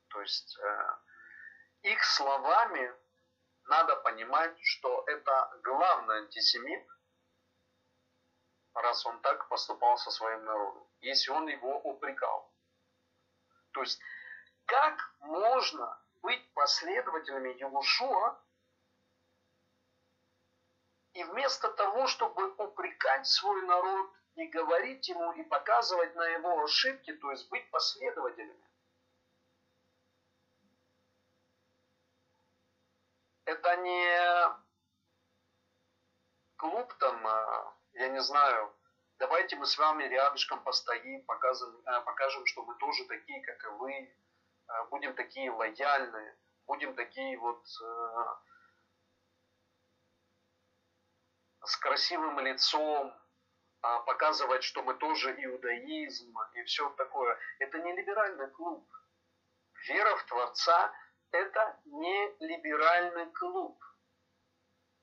То 0.09 0.20
есть, 0.20 0.59
э, 0.59 0.96
словами 2.02 2.94
надо 3.64 3.96
понимать, 3.96 4.57
что 4.62 5.04
это 5.07 5.59
главный 5.62 6.18
антисемит, 6.18 6.87
раз 8.74 9.04
он 9.07 9.20
так 9.20 9.48
поступал 9.48 9.96
со 9.98 10.11
своим 10.11 10.44
народом, 10.44 10.87
если 11.00 11.30
он 11.30 11.48
его 11.48 11.78
упрекал. 11.80 12.52
То 13.72 13.80
есть, 13.80 14.00
как 14.66 14.98
можно 15.20 15.98
быть 16.24 16.54
последователями 16.54 17.50
Егушуа, 17.60 18.42
и 21.12 21.22
вместо 21.22 21.68
того, 21.68 22.06
чтобы 22.06 22.50
упрекать 22.56 23.26
свой 23.26 23.62
народ 23.62 24.10
и 24.34 24.46
говорить 24.46 25.06
ему, 25.08 25.32
и 25.32 25.44
показывать 25.44 26.16
на 26.16 26.26
его 26.26 26.64
ошибки, 26.64 27.12
то 27.12 27.30
есть 27.30 27.48
быть 27.50 27.70
последователями, 27.70 28.68
это 33.44 33.76
не 33.76 34.64
клуб 36.56 36.92
там, 36.94 37.26
а, 37.26 37.76
я 37.92 38.08
не 38.08 38.22
знаю, 38.22 38.74
давайте 39.18 39.56
мы 39.56 39.66
с 39.66 39.76
вами 39.76 40.04
рядышком 40.04 40.64
постоим, 40.64 41.22
покажем, 41.26 41.82
э, 41.87 42.00
покажем, 42.00 42.46
что 42.46 42.64
мы 42.64 42.74
тоже 42.76 43.04
такие, 43.04 43.42
как 43.42 43.62
и 43.62 43.68
вы, 43.76 44.16
будем 44.90 45.14
такие 45.14 45.50
лояльные, 45.50 46.37
будем 46.66 46.94
такие 46.94 47.38
вот 47.38 47.64
э, 47.83 48.27
с 51.64 51.77
красивым 51.77 52.40
лицом, 52.40 53.14
а, 53.85 53.98
показывать, 54.00 54.64
что 54.64 54.83
мы 54.83 54.94
тоже 54.94 55.31
иудаизм 55.44 56.35
и 56.55 56.62
все 56.62 56.88
такое. 56.90 57.38
Это 57.59 57.79
не 57.81 57.92
либеральный 57.92 58.48
клуб. 58.48 58.90
Вера 59.87 60.16
в 60.16 60.24
Творца– 60.24 60.90
это 61.33 61.79
не 61.85 62.35
либеральный 62.40 63.31
клуб. 63.33 63.79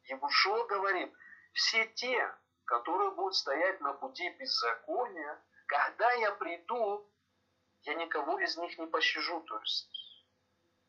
Ебушо 0.06 0.66
говорит, 0.66 1.14
все 1.54 1.86
те, 1.90 2.36
которые 2.66 3.12
будут 3.12 3.36
стоять 3.36 3.80
на 3.82 3.94
пути 3.94 4.28
беззакония, 4.32 5.40
когда 5.68 6.12
я 6.14 6.32
приду, 6.32 7.08
я 7.84 7.96
никого 7.96 8.40
из 8.40 8.58
них 8.58 8.78
не 8.78 8.88
пощажу. 8.88 9.42
То 9.42 9.60
есть 9.60 9.90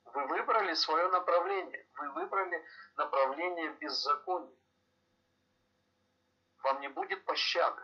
вы 0.04 0.26
выбрали 0.26 0.74
свое 0.74 1.08
направление, 1.08 1.86
вы 1.94 2.10
выбрали 2.12 2.64
направление 2.96 3.72
беззакония. 3.74 4.56
Вам 6.62 6.80
не 6.80 6.88
будет 6.88 7.24
пощады. 7.24 7.82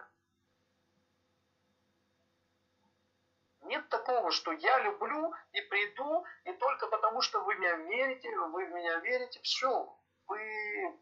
Нет 3.62 3.88
такого, 3.88 4.30
что 4.30 4.52
я 4.52 4.78
люблю 4.80 5.34
и 5.52 5.60
приду, 5.60 6.24
и 6.44 6.52
только 6.54 6.86
потому, 6.86 7.20
что 7.20 7.40
вы 7.40 7.54
меня 7.56 7.76
верите, 7.76 8.34
вы 8.38 8.64
в 8.64 8.70
меня 8.70 8.98
верите, 9.00 9.40
все, 9.42 9.94
вы, 10.26 10.98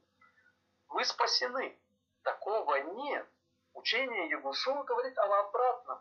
вы 0.88 1.04
спасены. 1.04 1.78
Такого 2.22 2.74
нет. 2.74 3.28
Учение 3.72 4.28
Ягушева 4.30 4.82
говорит 4.82 5.16
об 5.18 5.30
обратном. 5.30 6.00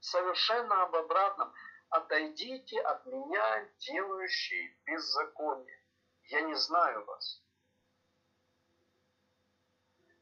Совершенно 0.00 0.82
об 0.82 0.96
обратном. 0.96 1.52
Отойдите 1.90 2.80
от 2.80 3.04
меня, 3.06 3.68
делающие 3.78 4.76
беззаконие. 4.86 5.82
Я 6.24 6.42
не 6.42 6.54
знаю 6.54 7.04
вас. 7.04 7.42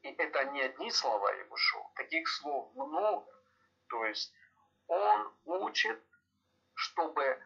И 0.03 0.09
это 0.09 0.45
не 0.45 0.63
одни 0.63 0.91
слова 0.91 1.31
Ягушева. 1.33 1.93
Таких 1.97 2.29
слов 2.29 2.75
много. 2.75 3.31
То 3.89 4.05
есть 4.07 4.33
он 4.87 5.33
учит, 5.45 6.03
чтобы 6.75 7.43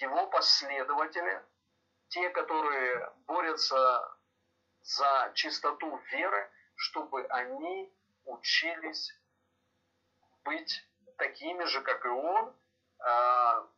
его 0.00 0.26
последователи, 0.28 1.44
те, 2.08 2.30
которые 2.30 3.12
борются 3.26 4.16
за 4.82 5.32
чистоту 5.34 5.96
веры, 6.12 6.50
чтобы 6.76 7.24
они 7.26 7.92
учились 8.24 9.12
быть 10.44 10.86
такими 11.16 11.64
же, 11.64 11.80
как 11.82 12.04
и 12.04 12.08
он, 12.08 12.56
а, 12.98 13.68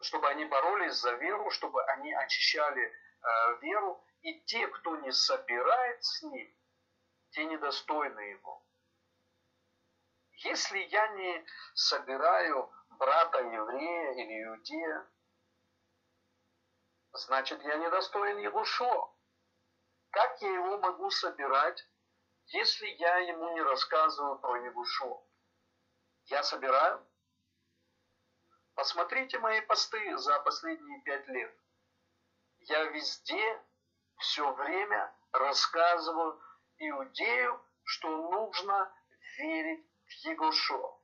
чтобы 0.00 0.28
они 0.28 0.44
боролись 0.44 0.94
за 0.94 1.12
веру, 1.12 1.50
чтобы 1.50 1.84
они 1.84 2.12
очищали 2.14 2.92
а, 3.20 3.52
веру, 3.60 4.04
и 4.22 4.40
те, 4.44 4.66
кто 4.68 4.96
не 4.96 5.12
собирает 5.12 6.04
с 6.04 6.22
ним, 6.22 6.54
те 7.30 7.44
недостойны 7.44 8.20
его. 8.20 8.64
Если 10.44 10.78
я 10.78 11.08
не 11.08 11.44
собираю 11.74 12.70
брата 12.90 13.40
еврея 13.40 14.12
или 14.12 14.44
иудея, 14.44 15.06
значит 17.12 17.62
я 17.62 17.76
недостоин 17.76 18.38
его 18.38 18.64
шо. 18.64 19.14
Как 20.10 20.40
я 20.40 20.52
его 20.52 20.78
могу 20.78 21.10
собирать, 21.10 21.86
если 22.46 22.86
я 22.86 23.18
ему 23.18 23.52
не 23.52 23.62
рассказываю 23.62 24.38
про 24.38 24.56
Егушу, 24.64 25.27
я 26.30 26.42
собираю. 26.42 27.04
Посмотрите 28.74 29.38
мои 29.38 29.60
посты 29.62 30.16
за 30.18 30.38
последние 30.40 31.00
пять 31.02 31.26
лет. 31.28 31.54
Я 32.60 32.84
везде 32.84 33.62
все 34.18 34.52
время 34.52 35.12
рассказываю 35.32 36.40
иудею, 36.78 37.60
что 37.84 38.08
нужно 38.30 38.92
верить 39.38 39.86
в 40.06 40.10
Егушу. 40.26 41.02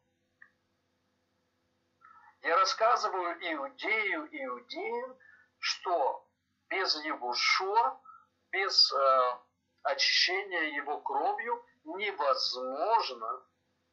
Я 2.43 2.57
рассказываю 2.57 3.33
иудею, 3.41 4.29
иудеям, 4.31 5.19
что 5.59 6.29
без 6.69 6.95
Егушо, 7.05 8.03
без 8.51 8.93
э, 8.93 9.39
очищения 9.85 10.77
его 10.77 11.01
кровью 11.01 11.65
невозможно 11.85 13.47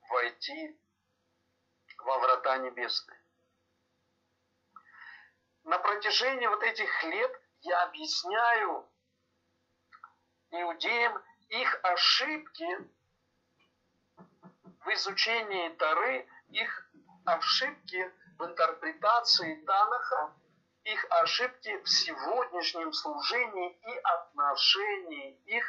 войти 0.09 0.80
во 2.03 2.19
врата 2.19 2.57
небесные. 2.57 3.21
На 5.63 5.77
протяжении 5.77 6.47
вот 6.47 6.63
этих 6.63 7.03
лет 7.03 7.41
я 7.61 7.83
объясняю 7.83 8.89
иудеям 10.51 11.21
их 11.49 11.79
ошибки 11.83 12.67
в 14.79 14.93
изучении 14.93 15.69
Тары, 15.75 16.27
их 16.49 16.89
ошибки 17.25 18.11
в 18.37 18.45
интерпретации 18.45 19.63
Танаха, 19.65 20.33
их 20.83 21.05
ошибки 21.09 21.77
в 21.83 21.87
сегодняшнем 21.87 22.91
служении 22.91 23.77
и 23.87 23.97
отношении 23.97 25.35
их 25.45 25.65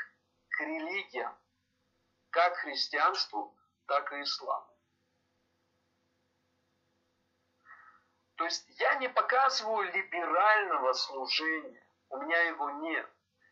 к 0.49 0.61
религиям, 0.61 1.37
как 2.31 2.57
христианству, 2.57 3.55
так 3.87 4.11
и 4.13 4.23
исламу. 4.23 4.72
То 8.43 8.47
есть 8.47 8.67
я 8.81 8.97
не 8.97 9.09
показываю 9.09 9.93
либерального 9.93 10.95
служения, 10.95 11.87
у 12.09 12.17
меня 12.17 12.41
его 12.49 12.71
нет. 12.71 13.09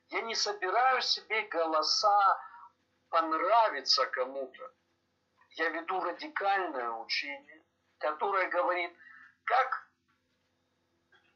Я 0.08 0.22
не 0.22 0.34
собираю 0.34 1.00
себе 1.00 1.42
голоса 1.42 2.40
понравиться 3.08 4.04
кому-то. 4.06 4.74
Я 5.50 5.68
веду 5.68 6.00
радикальное 6.00 6.90
учение, 6.90 7.64
которое 7.98 8.48
говорит, 8.48 8.92
как 9.44 9.88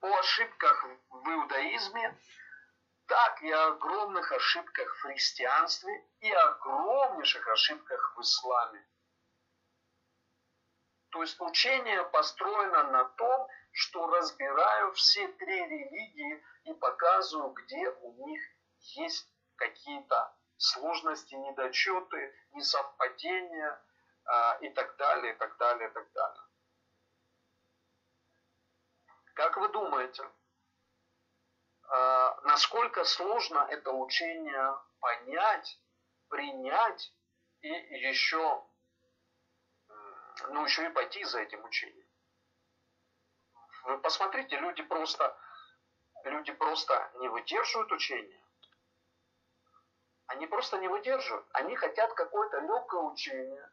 о 0.01 0.19
ошибках 0.19 0.87
в 1.11 1.31
иудаизме, 1.31 2.19
так 3.07 3.40
и 3.40 3.53
о 3.53 3.69
огромных 3.69 4.33
ошибках 4.33 4.97
в 4.97 5.03
христианстве 5.03 6.05
и 6.19 6.29
огромнейших 6.33 7.47
ошибках 7.47 8.17
в 8.17 8.21
исламе. 8.21 8.85
То 11.14 11.22
есть 11.22 11.40
учение 11.40 12.05
построено 12.11 12.90
на 12.90 13.05
том, 13.05 13.48
что 13.72 14.07
разбираю 14.09 14.92
все 14.92 15.27
три 15.29 15.66
религии 15.66 16.44
и 16.64 16.74
показываю, 16.74 17.53
где 17.53 17.88
у 17.88 18.27
них 18.27 18.42
есть 18.81 19.27
какие-то 19.57 20.37
сложности, 20.57 21.35
недочеты, 21.35 22.35
несовпадения 22.50 23.81
а, 24.24 24.59
и 24.61 24.68
так 24.70 24.96
далее, 24.96 25.35
и 25.35 25.37
так 25.37 25.56
далее, 25.56 25.88
и 25.88 25.92
так 25.92 26.12
далее. 26.12 26.42
Как 29.35 29.56
вы 29.56 29.69
думаете, 29.69 30.29
Э, 31.90 32.35
насколько 32.44 33.04
сложно 33.04 33.67
это 33.71 33.92
учение 33.92 34.77
понять, 35.00 35.79
принять 36.29 37.12
и 37.60 37.69
еще, 37.69 38.65
ну, 40.49 40.65
еще 40.65 40.87
и 40.87 40.91
пойти 40.91 41.25
за 41.25 41.41
этим 41.41 41.65
учением. 41.65 42.09
Вы 43.85 43.99
посмотрите, 43.99 44.57
люди 44.57 44.83
просто, 44.83 45.37
люди 46.25 46.53
просто 46.53 47.11
не 47.21 47.29
выдерживают 47.29 47.93
учение. 47.93 48.45
Они 50.27 50.47
просто 50.47 50.79
не 50.79 50.89
выдерживают. 50.89 51.47
Они 51.53 51.77
хотят 51.77 52.13
какое-то 52.15 52.61
легкое 52.61 53.01
учение 53.01 53.71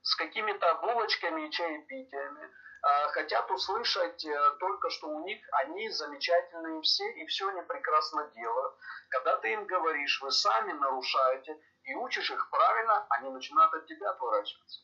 с 0.00 0.16
какими-то 0.16 0.74
булочками 0.76 1.46
и 1.46 1.50
чаепитиями. 1.50 2.44
э, 2.44 3.08
хотят 3.08 3.50
услышать 3.50 4.24
э, 4.24 4.50
только, 4.58 4.90
что 4.90 5.08
у 5.08 5.24
них 5.24 5.40
они 5.52 5.88
замечательные 5.90 6.82
все, 6.82 7.04
и 7.12 7.26
все 7.26 7.48
они 7.48 7.62
прекрасно 7.62 8.26
делают. 8.34 8.74
Когда 9.08 9.36
ты 9.38 9.52
им 9.52 9.66
говоришь, 9.66 10.20
вы 10.20 10.30
сами 10.30 10.72
нарушаете, 10.72 11.58
и 11.84 11.94
учишь 11.94 12.30
их 12.30 12.50
правильно, 12.50 13.06
они 13.10 13.30
начинают 13.30 13.72
от 13.72 13.86
тебя 13.86 14.10
отворачиваться. 14.10 14.82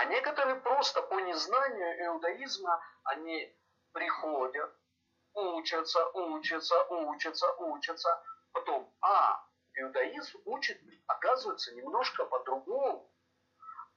А 0.00 0.06
некоторые 0.06 0.56
просто 0.56 1.02
по 1.02 1.20
незнанию 1.20 2.06
иудаизма, 2.06 2.80
они 3.04 3.54
приходят, 3.92 4.74
учатся, 5.34 6.08
учатся, 6.14 6.82
учатся, 6.84 7.52
учатся, 7.58 8.24
потом, 8.50 8.90
а, 9.02 9.44
иудаизм 9.74 10.40
учит, 10.46 10.80
оказывается, 11.06 11.74
немножко 11.74 12.24
по-другому. 12.24 13.12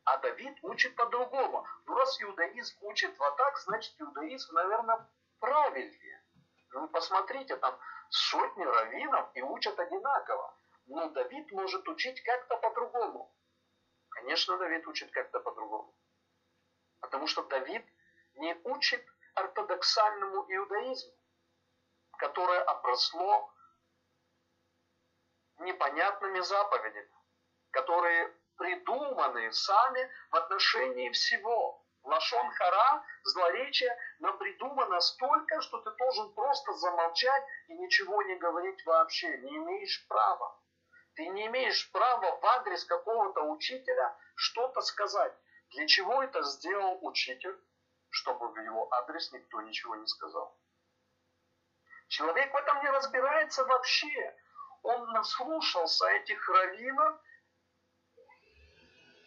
А 0.04 0.18
Давид 0.18 0.58
учит 0.64 0.94
по-другому. 0.98 1.66
Ну, 1.86 1.96
раз 1.96 2.22
иудаизм 2.22 2.76
учит 2.82 3.18
вот 3.18 3.38
так, 3.38 3.58
значит, 3.60 3.96
иудаизм, 4.02 4.54
наверное, 4.56 5.10
правильнее. 5.40 6.22
Ну, 6.74 6.90
посмотрите, 6.90 7.56
там 7.56 7.80
сотни 8.10 8.66
раввинов 8.66 9.30
и 9.36 9.42
учат 9.42 9.80
одинаково. 9.80 10.54
Но 10.88 11.08
Давид 11.12 11.50
может 11.54 11.88
учить 11.88 12.22
как-то 12.24 12.58
по-другому. 12.58 13.34
Конечно, 14.14 14.58
Давид 14.58 14.88
учит 14.88 15.12
как-то 15.12 15.40
по-другому. 15.40 15.94
Потому 17.02 17.28
что 17.28 17.44
Давид 17.44 17.86
не 18.36 18.56
учит 18.64 19.06
ортодоксальному 19.36 20.46
иудаизму, 20.48 21.14
которое 22.18 22.62
обросло 22.62 23.52
непонятными 25.60 26.40
заповедями, 26.40 27.12
которые 27.72 28.34
придуманы 28.58 29.52
сами 29.52 30.10
в 30.30 30.36
отношении 30.36 31.10
всего. 31.12 31.84
Лашон 32.04 32.52
хара, 32.52 33.04
злоречие, 33.24 33.98
но 34.20 34.38
придумано 34.38 35.00
столько, 35.00 35.62
что 35.62 35.82
ты 35.82 35.92
должен 35.92 36.34
просто 36.34 36.74
замолчать 36.74 37.44
и 37.68 37.74
ничего 37.76 38.22
не 38.24 38.36
говорить 38.36 38.86
вообще. 38.86 39.38
Не 39.38 39.58
имеешь 39.58 40.06
права. 40.08 40.63
Ты 41.16 41.28
не 41.28 41.48
имеешь 41.48 41.92
права 41.92 42.40
в 42.40 42.46
адрес 42.46 42.86
какого-то 42.86 43.44
учителя 43.44 44.18
что-то 44.36 44.82
сказать. 44.82 45.34
Для 45.72 45.88
чего 45.88 46.24
это 46.24 46.42
сделал 46.44 47.00
учитель? 47.02 47.58
Чтобы 48.10 48.50
в 48.50 48.58
его 48.58 48.92
адрес 48.94 49.32
никто 49.32 49.62
ничего 49.62 49.96
не 49.96 50.08
сказал. 50.08 50.58
Человек 52.08 52.54
в 52.54 52.58
этом 52.58 52.84
не 52.84 52.90
разбирается 52.90 53.66
вообще 53.66 54.36
он 54.84 55.12
наслушался 55.12 56.08
этих 56.10 56.48
раввинов, 56.50 57.20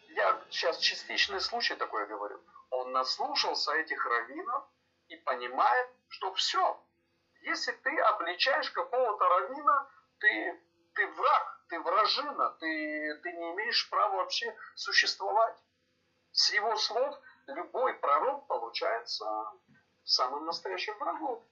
я 0.09 0.41
сейчас 0.49 0.77
частичный 0.77 1.41
случай 1.41 1.75
такой 1.75 2.07
говорю, 2.07 2.41
он 2.69 2.91
наслушался 2.91 3.73
этих 3.73 4.03
раввинов 4.05 4.63
и 5.09 5.15
понимает, 5.17 5.89
что 6.09 6.33
все, 6.35 6.79
если 7.41 7.71
ты 7.71 7.99
обличаешь 7.99 8.71
какого-то 8.71 9.27
раввина, 9.27 9.89
ты, 10.19 10.63
ты 10.93 11.07
враг, 11.07 11.56
ты 11.69 11.79
вражина, 11.79 12.49
ты, 12.59 13.19
ты 13.23 13.33
не 13.33 13.51
имеешь 13.53 13.89
права 13.89 14.17
вообще 14.17 14.55
существовать. 14.75 15.57
С 16.31 16.51
его 16.51 16.75
слов 16.77 17.19
любой 17.47 17.93
пророк 17.95 18.47
получается 18.47 19.25
самым 20.03 20.45
настоящим 20.45 20.97
врагом. 20.97 21.45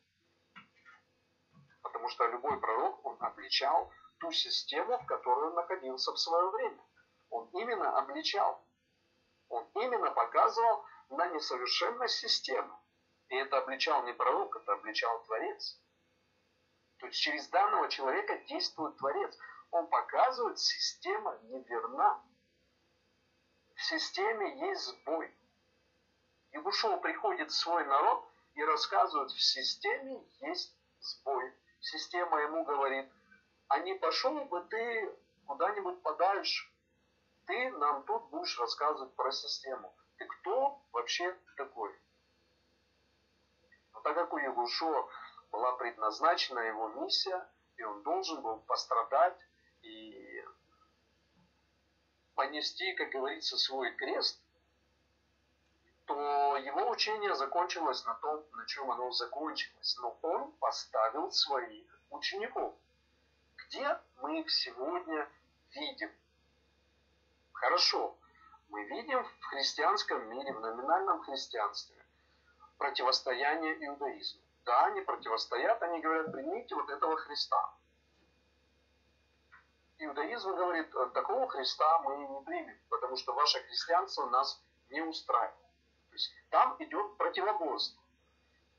Потому 1.82 2.08
что 2.10 2.28
любой 2.28 2.60
пророк, 2.60 3.06
он 3.06 3.18
обличал 3.20 3.92
ту 4.20 4.32
систему, 4.32 4.98
в 4.98 5.06
которой 5.06 5.50
он 5.50 5.56
находился 5.56 6.12
в 6.12 6.20
свое 6.20 6.50
время. 6.50 6.84
Он 7.30 7.50
именно 7.54 7.98
обличал. 7.98 8.66
Он 9.50 9.70
именно 9.76 10.12
показывал 10.12 10.86
на 11.10 11.28
несовершенность 11.28 12.16
системы. 12.16 12.76
И 13.30 13.36
это 13.36 13.58
обличал 13.58 14.04
не 14.04 14.14
пророк, 14.14 14.56
это 14.56 14.74
обличал 14.74 15.24
Творец. 15.24 15.80
То 17.00 17.08
есть 17.08 17.20
через 17.20 17.48
данного 17.50 17.90
человека 17.90 18.38
действует 18.48 18.98
Творец. 18.98 19.38
Он 19.76 19.88
показывает, 19.88 20.58
система 20.58 21.38
неверна. 21.44 22.24
В 23.76 23.82
системе 23.82 24.70
есть 24.70 24.84
сбой. 24.84 25.36
Ягушева 26.52 26.96
приходит 26.96 27.52
свой 27.52 27.84
народ 27.86 28.26
и 28.54 28.64
рассказывает, 28.64 29.32
в 29.32 29.42
системе 29.42 30.24
есть 30.40 30.74
сбой 31.02 31.54
система 31.82 32.40
ему 32.40 32.64
говорит, 32.64 33.12
а 33.68 33.80
не 33.80 33.96
пошел 33.96 34.46
бы 34.46 34.62
ты 34.62 35.14
куда-нибудь 35.46 36.02
подальше. 36.02 36.72
Ты 37.46 37.72
нам 37.72 38.04
тут 38.04 38.30
будешь 38.30 38.58
рассказывать 38.58 39.14
про 39.16 39.30
систему. 39.34 39.94
Ты 40.18 40.26
кто 40.26 40.82
вообще 40.94 41.38
такой? 41.58 41.94
Но 43.94 44.00
так 44.00 44.16
как 44.16 44.32
у 44.32 44.38
Ягушо 44.38 45.10
была 45.52 45.74
предназначена 45.74 46.60
его 46.60 46.88
миссия, 46.88 47.46
и 47.76 47.84
он 47.84 48.04
должен 48.04 48.42
был 48.42 48.60
пострадать 48.62 49.38
и 49.86 50.44
понести, 52.36 52.94
как 52.94 53.10
говорится, 53.12 53.58
свой 53.58 53.92
крест, 53.96 54.42
то 56.06 56.58
его 56.58 56.90
учение 56.90 57.34
закончилось 57.36 58.04
на 58.06 58.16
том, 58.16 58.44
на 58.54 58.66
чем 58.66 58.92
оно 58.92 59.12
закончилось. 59.12 59.98
Но 60.00 60.18
он 60.22 60.52
поставил 60.54 61.32
своих 61.32 62.02
учеников. 62.10 62.76
Где 63.58 64.00
мы 64.22 64.42
их 64.42 64.52
сегодня 64.52 65.28
видим? 65.72 66.12
Хорошо, 67.54 68.18
мы 68.70 68.84
видим 68.86 69.24
в 69.24 69.46
христианском 69.46 70.30
мире, 70.30 70.54
в 70.54 70.60
номинальном 70.60 71.24
христианстве 71.24 71.96
противостояние 72.78 73.88
иудаизму. 73.88 74.42
Да, 74.66 74.86
они 74.88 75.02
противостоят, 75.02 75.82
они 75.84 76.02
говорят, 76.02 76.32
примите 76.32 76.76
вот 76.76 76.90
этого 76.90 77.16
Христа. 77.18 77.74
Иудаизм 79.98 80.56
говорит, 80.56 80.92
такого 81.14 81.48
Христа 81.48 82.00
мы 82.00 82.18
не 82.18 82.46
примем, 82.46 82.78
потому 82.90 83.16
что 83.16 83.34
ваше 83.34 83.60
христианство 83.64 84.30
нас 84.30 84.62
не 84.90 85.02
устраивает 85.02 85.66
есть 86.16 86.34
там 86.50 86.76
идет 86.80 87.18
противоборство, 87.18 88.02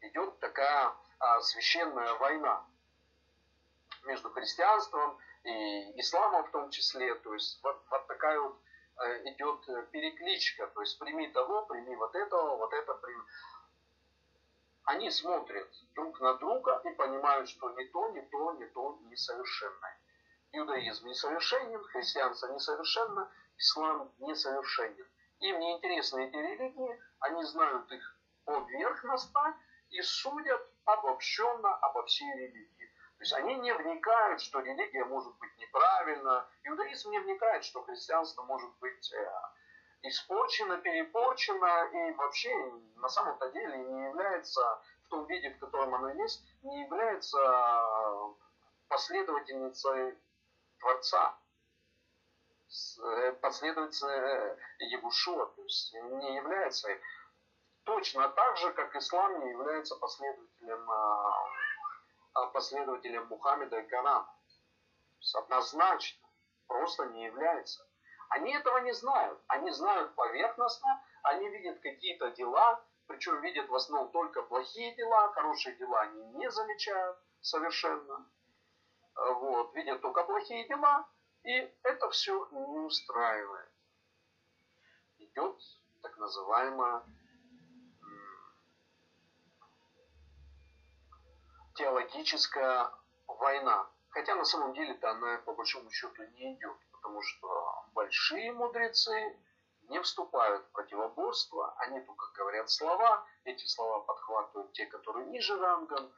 идет 0.01 0.39
такая 0.41 0.95
а, 1.19 1.41
священная 1.41 2.15
война 2.15 2.67
между 4.05 4.31
христианством 4.31 5.19
и 5.45 6.01
исламом 6.01 6.45
в 6.45 6.51
том 6.51 6.71
числе. 6.71 7.15
То 7.17 7.35
есть 7.35 7.63
вот, 7.63 7.83
вот 7.91 8.07
такая 8.07 8.41
вот 8.41 8.59
э, 8.99 9.31
идет 9.31 9.91
перекличка. 9.91 10.67
То 10.69 10.81
есть 10.81 10.99
прими 10.99 11.29
того, 11.29 11.67
прими 11.67 11.95
вот 11.97 12.15
этого, 12.15 12.57
вот 12.57 12.73
это 12.73 12.95
прими. 12.95 13.23
Они 14.85 15.11
смотрят 15.11 15.69
друг 15.95 16.21
на 16.21 16.35
друга 16.35 16.81
и 16.85 16.91
понимают, 16.91 17.49
что 17.49 17.71
не 17.71 17.85
то, 17.87 18.09
не 18.11 18.23
то, 18.23 18.53
не 18.53 18.67
то 18.67 18.99
несовершенное. 19.11 19.99
Иудаизм 20.57 21.07
несовершенен, 21.07 21.85
христианство 21.85 22.47
несовершенно, 22.47 23.31
ислам 23.59 24.11
несовершенен. 24.21 25.07
Им 25.41 25.59
не 25.61 25.77
интересны 25.77 26.29
эти 26.29 26.37
религии, 26.37 26.99
они 27.21 27.45
знают 27.45 27.93
их 27.93 28.17
поверхностно 28.47 29.55
и 29.91 30.01
судят 30.01 30.67
обобщенно 30.87 31.77
обо 31.77 32.03
всей 32.07 32.33
религии. 32.37 32.87
То 33.19 33.23
есть 33.23 33.35
они 33.35 33.57
не 33.57 33.75
вникают, 33.75 34.41
что 34.41 34.61
религия 34.61 35.05
может 35.05 35.37
быть 35.37 35.55
неправильна. 35.59 36.49
Иудаизм 36.63 37.11
не 37.11 37.19
вникает, 37.19 37.63
что 37.63 37.83
христианство 37.83 38.43
может 38.45 38.71
быть 38.79 39.13
э, 39.13 39.31
испорчено, 40.05 40.79
перепорчено 40.79 41.85
и 41.93 42.13
вообще 42.13 42.55
на 42.97 43.11
самом-то 43.11 43.51
деле 43.51 43.77
не 43.77 44.05
является 44.07 44.63
в 45.05 45.09
том 45.09 45.27
виде, 45.27 45.51
в 45.51 45.59
котором 45.59 45.95
оно 45.97 46.15
есть, 46.15 46.43
не 46.63 46.81
является 46.85 47.39
последовательницей 48.89 50.17
Творца. 50.87 51.37
Э, 53.03 53.33
последовательница 53.33 54.09
э, 54.09 54.57
Ягушуа, 54.79 55.47
то 55.47 55.63
есть 55.63 55.93
не 55.95 56.37
является 56.37 56.89
точно 57.85 58.29
так 58.29 58.57
же, 58.57 58.73
как 58.73 58.95
ислам 58.95 59.41
не 59.41 59.51
является 59.51 59.97
последователем, 59.97 60.91
а, 60.91 61.33
а 62.35 62.47
последователем 62.49 63.27
Мухаммеда 63.27 63.81
и 63.81 63.89
Корана. 63.89 64.29
Однозначно, 65.35 66.29
просто 66.69 67.07
не 67.07 67.25
является. 67.25 67.85
Они 68.29 68.55
этого 68.55 68.79
не 68.79 68.93
знают. 68.93 69.41
Они 69.49 69.71
знают 69.73 70.15
поверхностно, 70.15 71.05
они 71.25 71.49
видят 71.49 71.81
какие-то 71.81 72.31
дела, 72.31 72.85
причем 73.09 73.41
видят 73.41 73.69
в 73.69 73.75
основном 73.75 74.13
только 74.13 74.43
плохие 74.43 74.95
дела, 74.95 75.33
хорошие 75.33 75.75
дела 75.77 76.01
они 76.03 76.25
не 76.35 76.51
замечают 76.51 77.19
совершенно. 77.41 78.31
Вот, 79.17 79.75
видят 79.75 80.01
только 80.03 80.25
плохие 80.25 80.67
дела, 80.69 81.07
и 81.43 81.51
это 81.83 82.11
все 82.11 82.47
не 82.51 82.79
устраивает. 82.79 83.71
Идет 85.19 85.57
так 86.03 86.17
называемая 86.19 87.03
теологическая 91.75 92.91
война. 93.27 93.89
Хотя 94.11 94.35
на 94.35 94.45
самом 94.45 94.75
деле-то 94.75 95.11
она 95.11 95.39
по 95.39 95.53
большому 95.55 95.91
счету 95.91 96.23
не 96.35 96.55
идет, 96.55 96.77
потому 96.93 97.23
что 97.23 97.85
большие 97.95 98.53
мудрецы 98.53 99.39
не 99.89 100.01
вступают 100.01 100.65
в 100.65 100.71
противоборство, 100.73 101.75
они 101.79 102.01
только 102.01 102.33
говорят 102.35 102.71
слова, 102.71 103.25
эти 103.45 103.65
слова 103.67 104.01
подхватывают 104.01 104.73
те, 104.73 104.87
которые 104.87 105.27
ниже 105.27 105.57
рангом, 105.59 106.13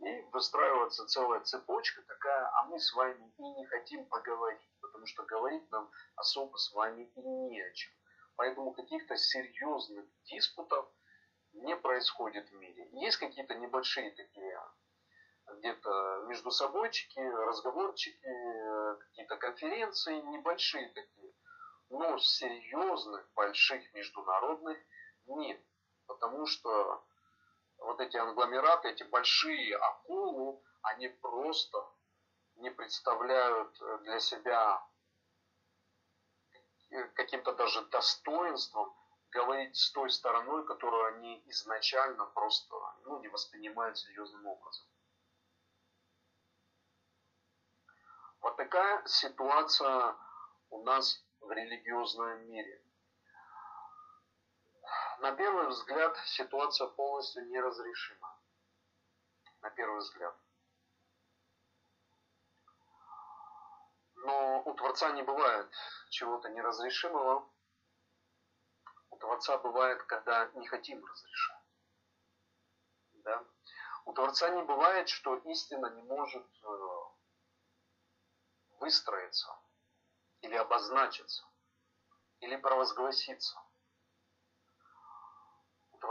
и 0.00 0.22
выстраивается 0.32 1.06
целая 1.06 1.40
цепочка 1.40 2.02
такая, 2.02 2.50
а 2.54 2.64
мы 2.64 2.78
с 2.78 2.92
вами 2.94 3.32
и 3.36 3.42
не 3.42 3.66
хотим 3.66 4.06
поговорить, 4.06 4.68
потому 4.80 5.06
что 5.06 5.24
говорить 5.24 5.70
нам 5.70 5.90
особо 6.16 6.56
с 6.56 6.72
вами 6.72 7.04
и 7.14 7.20
не 7.20 7.60
о 7.60 7.72
чем. 7.72 7.92
Поэтому 8.36 8.72
каких-то 8.72 9.16
серьезных 9.16 10.06
диспутов 10.24 10.88
не 11.52 11.76
происходит 11.76 12.48
в 12.48 12.54
мире. 12.54 12.88
Есть 12.92 13.18
какие-то 13.18 13.54
небольшие 13.54 14.10
такие 14.12 14.58
где-то 15.58 16.24
между 16.28 16.50
собойчики, 16.50 17.18
разговорчики, 17.18 18.96
какие-то 19.00 19.36
конференции, 19.36 20.20
небольшие 20.20 20.88
такие. 20.90 21.32
Но 21.90 22.18
серьезных, 22.18 23.28
больших 23.34 23.92
международных 23.94 24.78
нет. 25.26 25.60
Потому 26.06 26.46
что 26.46 27.04
вот 27.80 28.00
эти 28.00 28.16
англомераты, 28.16 28.88
эти 28.88 29.02
большие 29.04 29.76
акулы, 29.76 30.60
они 30.82 31.08
просто 31.08 31.78
не 32.56 32.70
представляют 32.70 33.76
для 34.02 34.18
себя 34.20 34.82
каким-то 37.14 37.54
даже 37.54 37.86
достоинством 37.86 38.92
говорить 39.30 39.76
с 39.76 39.92
той 39.92 40.10
стороной, 40.10 40.66
которую 40.66 41.14
они 41.14 41.42
изначально 41.46 42.26
просто 42.26 42.74
ну, 43.04 43.20
не 43.20 43.28
воспринимают 43.28 43.96
серьезным 43.96 44.46
образом. 44.46 44.86
Вот 48.40 48.56
такая 48.56 49.06
ситуация 49.06 50.16
у 50.70 50.82
нас 50.82 51.22
в 51.40 51.50
религиозном 51.52 52.48
мире. 52.48 52.82
На 55.20 55.32
первый 55.32 55.66
взгляд 55.68 56.16
ситуация 56.24 56.86
полностью 56.86 57.46
неразрешима. 57.48 58.40
На 59.60 59.68
первый 59.68 59.98
взгляд. 59.98 60.34
Но 64.14 64.62
у 64.64 64.74
Творца 64.74 65.10
не 65.12 65.22
бывает 65.22 65.70
чего-то 66.08 66.48
неразрешимого. 66.48 67.46
У 69.10 69.16
Творца 69.18 69.58
бывает, 69.58 70.02
когда 70.04 70.46
не 70.54 70.66
хотим 70.66 71.04
разрешать. 71.04 71.64
Да? 73.12 73.44
У 74.06 74.14
Творца 74.14 74.48
не 74.48 74.62
бывает, 74.62 75.10
что 75.10 75.36
истина 75.36 75.88
не 75.96 76.02
может 76.02 76.46
э, 76.62 76.68
выстроиться 78.78 79.54
или 80.40 80.54
обозначиться, 80.54 81.44
или 82.40 82.56
провозгласиться. 82.56 83.60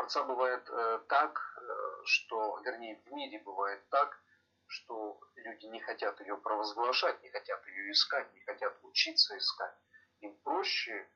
Творца 0.09 0.23
бывает 0.23 0.67
э, 0.69 0.99
так, 1.07 1.39
э, 1.39 2.01
что, 2.05 2.59
вернее, 2.65 2.99
в 3.05 3.11
мире 3.11 3.39
бывает 3.43 3.87
так, 3.89 4.19
что 4.65 5.19
люди 5.35 5.67
не 5.67 5.79
хотят 5.79 6.19
ее 6.19 6.35
провозглашать, 6.37 7.21
не 7.21 7.29
хотят 7.29 7.63
ее 7.67 7.91
искать, 7.91 8.33
не 8.33 8.41
хотят 8.41 8.75
учиться 8.81 9.37
искать. 9.37 9.75
Им 10.21 10.35
проще 10.37 11.07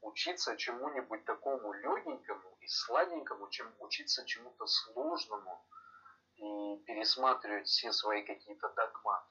учиться 0.00 0.56
чему-нибудь 0.56 1.24
такому 1.26 1.72
легенькому 1.74 2.56
и 2.60 2.66
сладенькому, 2.66 3.48
чем 3.50 3.72
учиться 3.78 4.26
чему-то 4.26 4.66
сложному 4.66 5.64
и 6.34 6.82
пересматривать 6.86 7.68
все 7.68 7.92
свои 7.92 8.24
какие-то 8.24 8.68
догматы. 8.70 9.30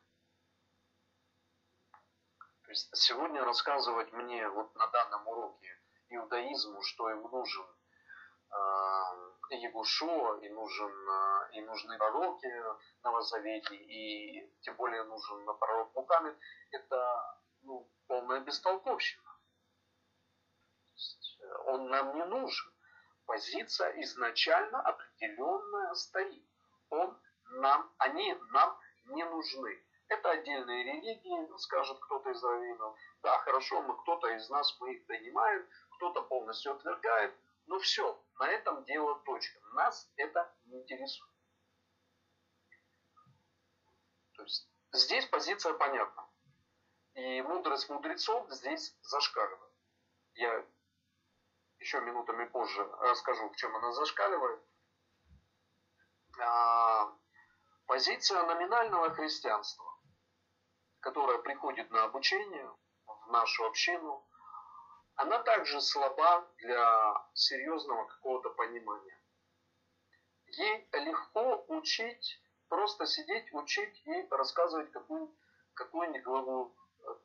То 2.64 2.70
есть 2.70 2.96
сегодня 2.96 3.44
рассказывать 3.44 4.14
мне 4.14 4.48
вот 4.48 4.74
на 4.76 4.88
данном 4.88 5.28
уроке 5.28 5.78
иудаизму, 6.08 6.82
что 6.84 7.10
им 7.10 7.24
нужен 7.24 7.66
э, 8.52 9.56
Егушо, 9.56 10.36
и, 10.38 10.50
нужен, 10.50 11.10
э, 11.10 11.50
и 11.54 11.62
нужны 11.62 11.98
пророки 11.98 12.48
Новозаветии, 13.04 13.78
и 13.78 14.60
тем 14.62 14.76
более 14.76 15.04
нужен 15.04 15.46
пророк 15.58 15.94
Мухаммед, 15.96 16.38
это 16.72 17.40
ну, 17.64 17.90
полная 18.08 18.40
бестолковщина. 18.42 19.30
Он 21.66 21.90
нам 21.90 22.16
не 22.16 22.26
нужен. 22.26 22.72
Позиция 23.26 24.02
изначально 24.02 24.82
определенная 24.82 25.94
стоит. 25.94 26.46
Он 26.90 27.18
нам, 27.52 27.92
они 27.98 28.36
нам 28.52 28.78
не 29.06 29.24
нужны. 29.24 29.84
Это 30.08 30.32
отдельные 30.32 30.84
религии, 30.84 31.58
скажет 31.58 32.00
кто-то 32.00 32.32
из 32.32 32.44
раввинов. 32.44 32.98
Да, 33.22 33.38
хорошо, 33.40 33.82
мы 33.84 33.96
кто-то 34.02 34.28
из 34.30 34.50
нас, 34.50 34.76
мы 34.80 34.96
их 34.96 35.06
принимаем, 35.06 35.68
кто-то 35.98 36.24
полностью 36.24 36.74
отвергает. 36.74 37.36
Но 37.68 37.78
все, 37.80 38.20
на 38.40 38.48
этом 38.48 38.84
дело 38.86 39.20
точка. 39.26 39.60
Нас 39.74 40.12
это 40.16 40.54
не 40.66 40.82
интересует. 40.82 41.32
То 44.34 44.44
есть 44.44 44.70
здесь 44.94 45.26
позиция 45.28 45.74
понятна. 45.74 46.28
И 47.14 47.42
мудрость 47.42 47.90
мудрецов 47.90 48.50
здесь 48.50 48.98
зашкаливает. 49.02 49.74
Я 50.34 50.66
еще 51.80 52.02
минутами 52.02 52.46
позже 52.46 52.84
расскажу, 53.02 53.50
в 53.50 53.56
чем 53.56 53.76
она 53.76 53.92
зашкаливает. 53.92 54.62
А, 56.42 57.14
позиция 57.86 58.44
номинального 58.44 59.10
христианства 59.12 59.90
которая 61.00 61.38
приходит 61.40 61.90
на 61.92 62.04
обучение 62.04 62.70
в 63.06 63.32
нашу 63.32 63.66
общину, 63.66 64.26
она 65.20 65.40
также 65.40 65.82
слаба 65.82 66.48
для 66.60 67.14
серьезного 67.34 68.06
какого-то 68.06 68.52
понимания. 68.52 69.20
Ей 70.46 70.88
легко 70.94 71.66
учить, 71.68 72.42
просто 72.70 73.06
сидеть, 73.06 73.54
учить 73.54 74.02
и 74.06 74.28
рассказывать 74.32 74.90
какую, 74.92 75.36
какую-нибудь 75.74 76.24
главу 76.24 76.74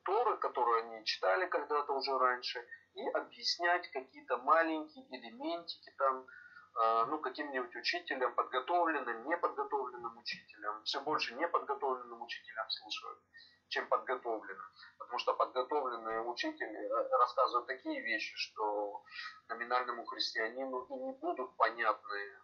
Торы, 0.03 0.37
которую 0.37 0.79
они 0.83 1.05
читали 1.05 1.45
когда-то 1.47 1.93
уже 1.93 2.17
раньше, 2.17 2.67
и 2.95 3.07
объяснять 3.11 3.89
какие-то 3.91 4.37
маленькие 4.39 5.05
элементики 5.15 5.93
там, 5.97 6.25
э, 6.81 7.05
ну, 7.05 7.19
каким-нибудь 7.19 7.75
учителям, 7.77 8.35
подготовленным, 8.35 9.25
неподготовленным 9.25 10.17
учителям, 10.17 10.83
все 10.83 10.99
больше 10.99 11.33
неподготовленным 11.35 12.21
учителям 12.21 12.69
слушают 12.69 13.19
чем 13.75 13.87
подготовленным. 13.87 14.65
Потому 14.97 15.19
что 15.19 15.33
подготовленные 15.33 16.21
учители 16.21 16.77
э, 16.77 17.17
рассказывают 17.17 17.67
такие 17.67 18.01
вещи, 18.01 18.33
что 18.37 19.03
номинальному 19.49 20.05
христианину 20.05 20.85
и 20.85 20.93
не 20.93 21.11
будут 21.13 21.55
понятны 21.57 22.39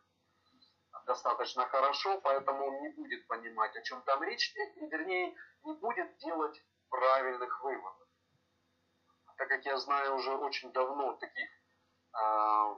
достаточно 1.06 1.66
хорошо, 1.68 2.20
поэтому 2.22 2.68
он 2.68 2.82
не 2.82 2.90
будет 2.90 3.26
понимать, 3.28 3.76
о 3.78 3.82
чем 3.82 4.02
там 4.04 4.22
речь, 4.24 4.54
и, 4.56 4.86
вернее, 4.88 5.34
не 5.64 5.74
будет 5.74 6.18
делать 6.18 6.62
правильных 6.90 7.64
выводов. 7.64 8.08
Так 9.38 9.48
как 9.48 9.66
я 9.66 9.78
знаю 9.78 10.16
уже 10.16 10.36
очень 10.36 10.72
давно 10.74 11.14
таких 11.14 11.50
э, 12.14 12.76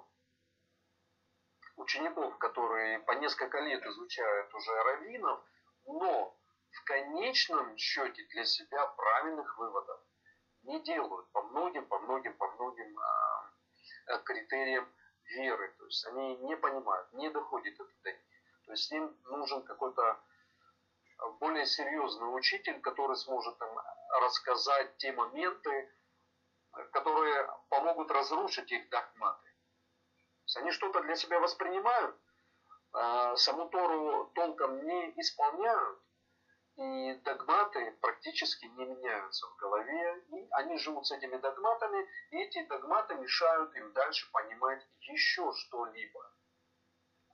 учеников, 1.77 2.37
которые 2.37 2.99
по 2.99 3.13
несколько 3.13 3.59
лет 3.61 3.83
изучают 3.83 4.53
уже 4.53 4.83
раввинов, 4.83 5.43
но 5.85 6.37
в 6.73 6.83
конечном 6.85 7.77
счете 7.77 8.23
для 8.31 8.45
себя 8.45 8.85
правильных 8.87 9.57
выводов 9.57 9.99
не 10.63 10.81
делают 10.83 11.31
по 11.31 11.41
многим, 11.43 11.85
по 11.85 11.99
многим, 11.99 12.33
по 12.35 12.47
многим 12.51 12.99
а, 12.99 13.51
э, 14.07 14.19
критериям 14.23 14.87
веры. 15.35 15.73
То 15.77 15.85
есть 15.85 16.05
они 16.07 16.37
не 16.37 16.55
понимают, 16.57 17.11
не 17.13 17.29
доходит 17.29 17.73
это 17.75 17.89
до 18.03 18.11
них. 18.11 18.21
То 18.65 18.71
есть 18.71 18.91
им 18.91 19.17
нужен 19.25 19.63
какой-то 19.63 20.19
более 21.39 21.65
серьезный 21.65 22.35
учитель, 22.35 22.79
который 22.81 23.15
сможет 23.15 23.59
им 23.61 23.79
рассказать 24.21 24.97
те 24.97 25.11
моменты, 25.11 25.91
которые 26.91 27.49
помогут 27.69 28.11
разрушить 28.11 28.71
их 28.71 28.89
догматы. 28.89 29.43
То 29.43 30.45
есть 30.45 30.57
они 30.57 30.71
что-то 30.71 31.01
для 31.01 31.15
себя 31.15 31.39
воспринимают, 31.39 32.15
а 32.93 33.35
саму 33.37 33.69
Тору 33.69 34.31
толком 34.35 34.85
не 34.85 35.13
исполняют, 35.19 35.99
и 36.75 37.13
догматы 37.23 37.91
практически 38.01 38.65
не 38.65 38.85
меняются 38.85 39.47
в 39.47 39.55
голове, 39.57 40.23
и 40.31 40.47
они 40.51 40.77
живут 40.77 41.05
с 41.05 41.11
этими 41.11 41.37
догматами, 41.37 42.07
и 42.31 42.37
эти 42.37 42.65
догматы 42.65 43.15
мешают 43.15 43.75
им 43.75 43.93
дальше 43.93 44.29
понимать 44.31 44.83
еще 45.01 45.51
что-либо. 45.53 46.33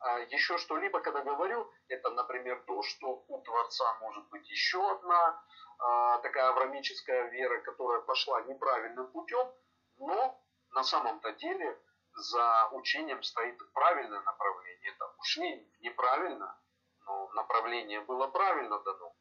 А 0.01 0.19
еще 0.19 0.57
что-либо, 0.57 0.99
когда 1.01 1.21
говорю, 1.23 1.71
это, 1.87 2.09
например, 2.11 2.63
то, 2.67 2.81
что 2.83 3.25
у 3.27 3.41
Творца 3.41 3.97
может 4.01 4.27
быть 4.29 4.49
еще 4.49 4.79
одна 4.91 5.41
а, 5.79 6.17
такая 6.19 6.49
аврамическая 6.49 7.29
вера, 7.29 7.61
которая 7.61 8.01
пошла 8.01 8.41
неправильным 8.41 9.11
путем, 9.11 9.53
но 9.97 10.41
на 10.71 10.83
самом-то 10.83 11.31
деле 11.33 11.81
за 12.13 12.69
учением 12.71 13.23
стоит 13.23 13.57
правильное 13.73 14.21
направление. 14.21 14.91
Это 14.91 15.05
ушли 15.17 15.71
неправильно, 15.79 16.61
но 17.05 17.29
направление 17.33 18.01
было 18.01 18.27
правильно 18.27 18.79
дано 18.79 19.15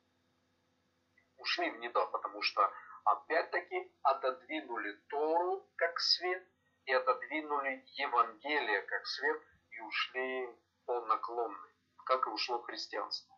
ушли 1.38 1.70
в 1.70 1.78
недо, 1.78 2.06
потому 2.06 2.42
что 2.42 2.70
опять-таки 3.04 3.90
отодвинули 4.02 4.92
Тору 5.08 5.68
как 5.76 5.98
свет 5.98 6.46
и 6.84 6.92
отодвинули 6.92 7.84
Евангелие 7.94 8.82
как 8.82 9.06
свет 9.06 9.42
и 9.70 9.80
ушли 9.80 10.48
по 10.86 11.00
наклонной, 11.06 11.74
как 12.04 12.26
и 12.26 12.30
ушло 12.30 12.60
христианство. 12.62 13.34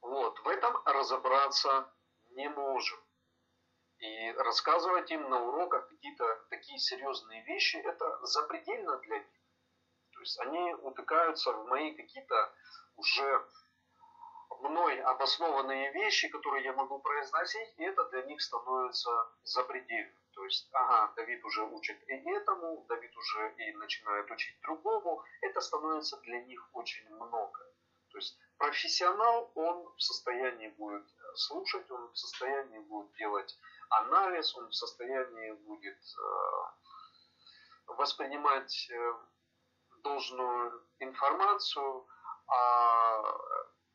Вот, 0.00 0.38
в 0.40 0.48
этом 0.48 0.82
разобраться 0.86 1.92
не 2.30 2.48
можем. 2.48 2.98
И 3.98 4.32
рассказывать 4.32 5.10
им 5.10 5.28
на 5.28 5.42
уроках 5.42 5.88
какие-то 5.88 6.46
такие 6.48 6.78
серьезные 6.78 7.44
вещи, 7.44 7.76
это 7.76 8.18
запредельно 8.24 8.96
для 8.98 9.18
них. 9.18 9.40
То 10.14 10.20
есть 10.20 10.40
они 10.40 10.74
утыкаются 10.74 11.52
в 11.52 11.66
мои 11.66 11.94
какие-то 11.94 12.54
уже 12.96 13.46
мной 14.60 15.00
обоснованные 15.02 15.92
вещи, 15.92 16.28
которые 16.28 16.64
я 16.64 16.72
могу 16.72 16.98
произносить, 17.00 17.74
и 17.76 17.84
это 17.84 18.04
для 18.10 18.22
них 18.22 18.40
становится 18.40 19.10
запредельным. 19.42 20.14
То 20.34 20.44
есть, 20.44 20.68
ага, 20.72 21.12
Давид 21.16 21.44
уже 21.44 21.64
учит 21.64 21.98
и 22.08 22.12
этому, 22.30 22.84
Давид 22.88 23.16
уже 23.16 23.54
и 23.58 23.72
начинает 23.76 24.30
учить 24.30 24.60
другому. 24.62 25.22
Это 25.42 25.60
становится 25.60 26.16
для 26.20 26.40
них 26.42 26.68
очень 26.72 27.08
много. 27.14 27.60
То 28.10 28.18
есть 28.18 28.38
профессионал, 28.58 29.50
он 29.54 29.94
в 29.96 30.02
состоянии 30.02 30.68
будет 30.68 31.04
э, 31.04 31.34
слушать, 31.36 31.90
он 31.90 32.10
в 32.10 32.16
состоянии 32.16 32.78
будет 32.78 33.12
делать 33.14 33.58
анализ, 33.90 34.56
он 34.56 34.68
в 34.68 34.74
состоянии 34.74 35.52
будет 35.52 35.98
э, 35.98 36.22
воспринимать 37.86 38.90
э, 38.90 39.14
должную 40.02 40.86
информацию, 40.98 42.06
а 42.48 43.22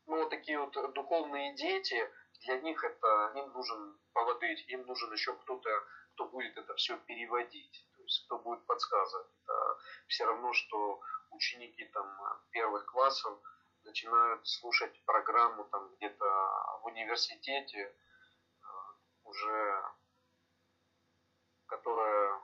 ну, 0.07 0.29
такие 0.29 0.59
вот 0.59 0.71
духовные 0.93 1.55
дети, 1.55 2.09
для 2.41 2.59
них 2.61 2.83
это, 2.83 3.31
им 3.35 3.51
нужен 3.53 3.97
поводырь, 4.13 4.63
им 4.67 4.85
нужен 4.85 5.11
еще 5.11 5.33
кто-то, 5.33 5.69
кто 6.13 6.25
будет 6.27 6.57
это 6.57 6.75
все 6.75 6.97
переводить, 6.97 7.87
то 7.95 8.03
есть 8.03 8.25
кто 8.25 8.37
будет 8.39 8.65
подсказывать. 8.65 9.27
Это 9.43 9.77
все 10.07 10.25
равно, 10.25 10.53
что 10.53 11.01
ученики 11.31 11.85
там 11.85 12.07
первых 12.51 12.85
классов 12.85 13.39
начинают 13.83 14.47
слушать 14.47 15.03
программу 15.05 15.65
там 15.65 15.93
где-то 15.95 16.25
в 16.81 16.85
университете, 16.85 17.79
э, 17.79 18.65
уже 19.23 19.83
которая 21.67 22.41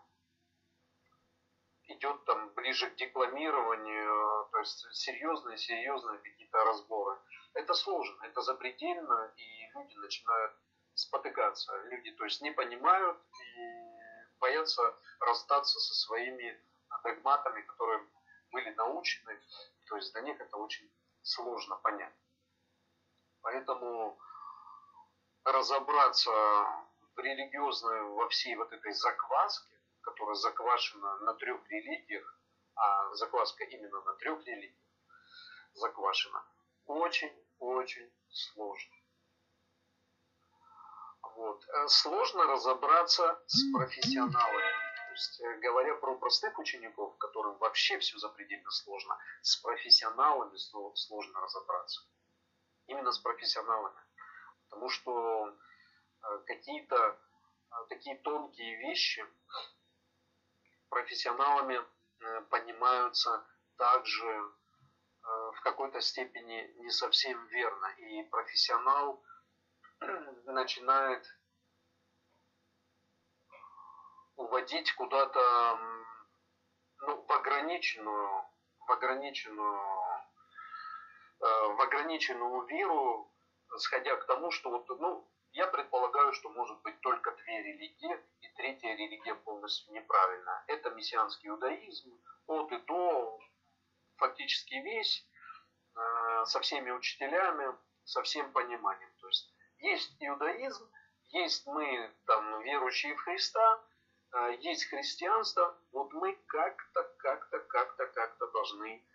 идет 1.93 2.25
там 2.25 2.49
ближе 2.53 2.89
к 2.89 2.95
декламированию, 2.95 4.49
то 4.51 4.59
есть 4.59 4.85
серьезные, 4.93 5.57
серьезные 5.57 6.19
какие-то 6.19 6.63
разборы. 6.63 7.19
Это 7.53 7.73
сложно, 7.73 8.23
это 8.25 8.41
запредельно, 8.41 9.33
и 9.35 9.71
люди 9.73 9.95
начинают 9.95 10.53
спотыкаться. 10.93 11.75
Люди, 11.85 12.11
то 12.11 12.23
есть, 12.25 12.41
не 12.41 12.51
понимают 12.51 13.17
и 13.39 14.39
боятся 14.39 14.81
расстаться 15.19 15.79
со 15.79 15.93
своими 15.93 16.59
догматами, 17.03 17.61
которые 17.61 18.07
были 18.51 18.69
научены. 18.71 19.39
То 19.87 19.95
есть 19.95 20.11
для 20.13 20.21
них 20.21 20.39
это 20.39 20.57
очень 20.57 20.91
сложно 21.21 21.75
понять. 21.77 22.13
Поэтому 23.41 24.17
разобраться 25.43 26.31
в 26.31 27.19
религиозной, 27.19 28.01
во 28.01 28.29
всей 28.29 28.55
вот 28.55 28.71
этой 28.71 28.93
закваске, 28.93 29.80
которая 30.01 30.35
заквашена 30.35 31.17
на 31.19 31.33
трех 31.35 31.67
религиях, 31.69 32.39
а 32.75 33.13
закваска 33.15 33.63
именно 33.63 34.01
на 34.01 34.13
трех 34.15 34.45
религиях 34.45 34.81
заквашена, 35.73 36.43
очень-очень 36.85 38.11
сложно. 38.29 38.95
Вот. 41.35 41.65
Э, 41.69 41.87
сложно 41.87 42.45
разобраться 42.45 43.41
с 43.47 43.71
профессионалами. 43.71 44.71
То 45.07 45.11
есть, 45.11 45.41
э, 45.41 45.59
говоря 45.59 45.95
про 45.95 46.17
простых 46.17 46.57
учеников, 46.59 47.17
которым 47.17 47.57
вообще 47.57 47.99
все 47.99 48.17
запредельно 48.17 48.69
сложно, 48.71 49.17
с 49.41 49.57
профессионалами 49.57 50.57
сложно 50.95 51.41
разобраться. 51.41 52.01
Именно 52.87 53.11
с 53.11 53.19
профессионалами. 53.19 53.99
Потому 54.69 54.89
что 54.89 55.47
э, 55.47 56.39
какие-то 56.45 57.19
такие 57.87 58.17
тонкие 58.17 58.77
вещи 58.77 59.25
профессионалами 60.91 61.81
понимаются 62.49 63.43
также 63.77 64.51
в 65.23 65.61
какой-то 65.63 66.01
степени 66.01 66.71
не 66.77 66.89
совсем 66.91 67.47
верно. 67.47 67.87
И 67.97 68.23
профессионал 68.23 69.23
начинает 70.45 71.25
уводить 74.35 74.93
куда-то 74.93 75.79
ну, 76.99 77.21
в 77.23 77.31
ограниченную, 77.31 78.45
в 78.79 78.91
ограниченную, 78.91 79.79
э, 81.39 81.73
в 81.73 81.81
ограниченную 81.81 82.65
веру, 82.65 83.31
сходя 83.77 84.15
к 84.15 84.25
тому, 84.25 84.51
что 84.51 84.69
вот, 84.71 84.89
ну, 84.99 85.27
я 85.53 85.67
предполагаю, 85.67 86.33
что 86.33 86.49
может 86.49 86.81
быть 86.81 86.99
только 87.01 87.31
две 87.31 87.61
религии, 87.63 88.19
и 88.41 88.47
третья 88.55 88.93
религия 88.95 89.35
полностью 89.35 89.93
неправильная. 89.93 90.63
Это 90.67 90.91
мессианский 90.91 91.49
иудаизм, 91.49 92.09
от 92.47 92.71
и 92.71 92.77
до, 92.79 93.39
фактически 94.17 94.75
весь, 94.75 95.27
э, 95.95 96.45
со 96.45 96.59
всеми 96.61 96.91
учителями, 96.91 97.75
со 98.05 98.21
всем 98.23 98.51
пониманием. 98.53 99.11
То 99.19 99.27
есть 99.27 99.53
есть 99.79 100.15
иудаизм, 100.19 100.89
есть 101.29 101.65
мы 101.67 102.13
там 102.25 102.61
верующие 102.61 103.15
в 103.15 103.21
Христа, 103.21 103.83
э, 104.33 104.55
есть 104.61 104.85
христианство, 104.85 105.77
вот 105.91 106.13
мы 106.13 106.33
как-то, 106.47 107.03
как-то, 107.17 107.59
как-то, 107.59 108.07
как-то 108.07 108.47
должны 108.47 109.05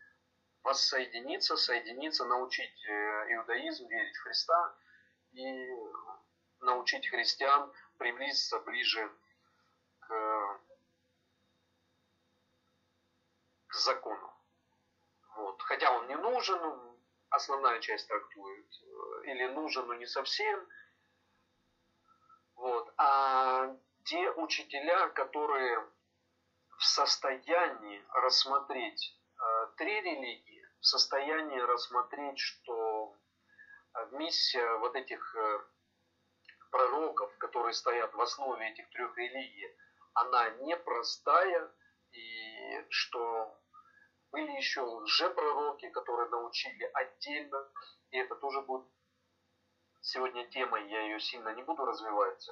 воссоединиться, 0.62 1.56
соединиться, 1.56 2.24
научить 2.26 2.84
э, 2.88 3.34
иудаизм 3.34 3.88
верить 3.88 4.16
в 4.16 4.22
Христа 4.22 4.76
и 5.36 5.76
научить 6.60 7.08
христиан 7.08 7.70
приблизиться 7.98 8.58
ближе 8.60 9.12
к, 10.00 10.60
к 13.66 13.74
закону. 13.74 14.32
Вот. 15.36 15.60
Хотя 15.62 15.92
он 15.92 16.08
не 16.08 16.16
нужен, 16.16 16.98
основная 17.28 17.80
часть 17.80 18.08
трактует, 18.08 18.66
э, 18.82 19.30
или 19.30 19.46
нужен, 19.48 19.86
но 19.86 19.94
не 19.94 20.06
совсем. 20.06 20.66
Вот. 22.54 22.92
А 22.96 23.76
те 24.04 24.30
учителя, 24.32 25.08
которые 25.10 25.86
в 26.78 26.84
состоянии 26.84 28.02
рассмотреть 28.14 29.20
э, 29.38 29.66
три 29.76 30.00
религии, 30.00 30.66
в 30.80 30.86
состоянии 30.86 31.58
рассмотреть, 31.58 32.38
что 32.38 32.95
миссия 34.12 34.78
вот 34.78 34.94
этих 34.94 35.34
э, 35.34 35.60
пророков, 36.70 37.36
которые 37.38 37.72
стоят 37.72 38.14
в 38.14 38.20
основе 38.20 38.70
этих 38.70 38.88
трех 38.90 39.16
религий, 39.16 39.74
она 40.14 40.50
непростая, 40.50 41.70
и 42.12 42.86
что 42.90 43.56
были 44.32 44.50
еще 44.52 44.80
лжепророки, 44.80 45.88
которые 45.90 46.28
научили 46.28 46.84
отдельно, 46.94 47.68
и 48.10 48.18
это 48.18 48.34
тоже 48.36 48.60
будет 48.62 48.86
сегодня 50.00 50.46
тема, 50.48 50.78
я 50.78 51.02
ее 51.02 51.20
сильно 51.20 51.54
не 51.54 51.62
буду 51.62 51.84
развивать. 51.84 52.48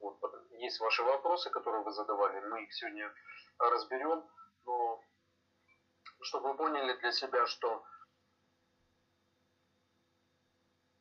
Вот, 0.00 0.18
есть 0.50 0.80
ваши 0.80 1.02
вопросы, 1.02 1.50
которые 1.50 1.82
вы 1.82 1.92
задавали, 1.92 2.40
мы 2.48 2.64
их 2.64 2.72
сегодня 2.72 3.12
разберем, 3.58 4.24
но 4.64 5.00
чтобы 6.22 6.50
вы 6.50 6.56
поняли 6.56 6.94
для 6.94 7.12
себя, 7.12 7.46
что 7.46 7.84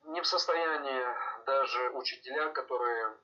не 0.06 0.22
в 0.22 0.28
состоянии 0.28 1.45
даже 1.45 1.89
учителя, 1.91 2.49
которые 2.49 3.18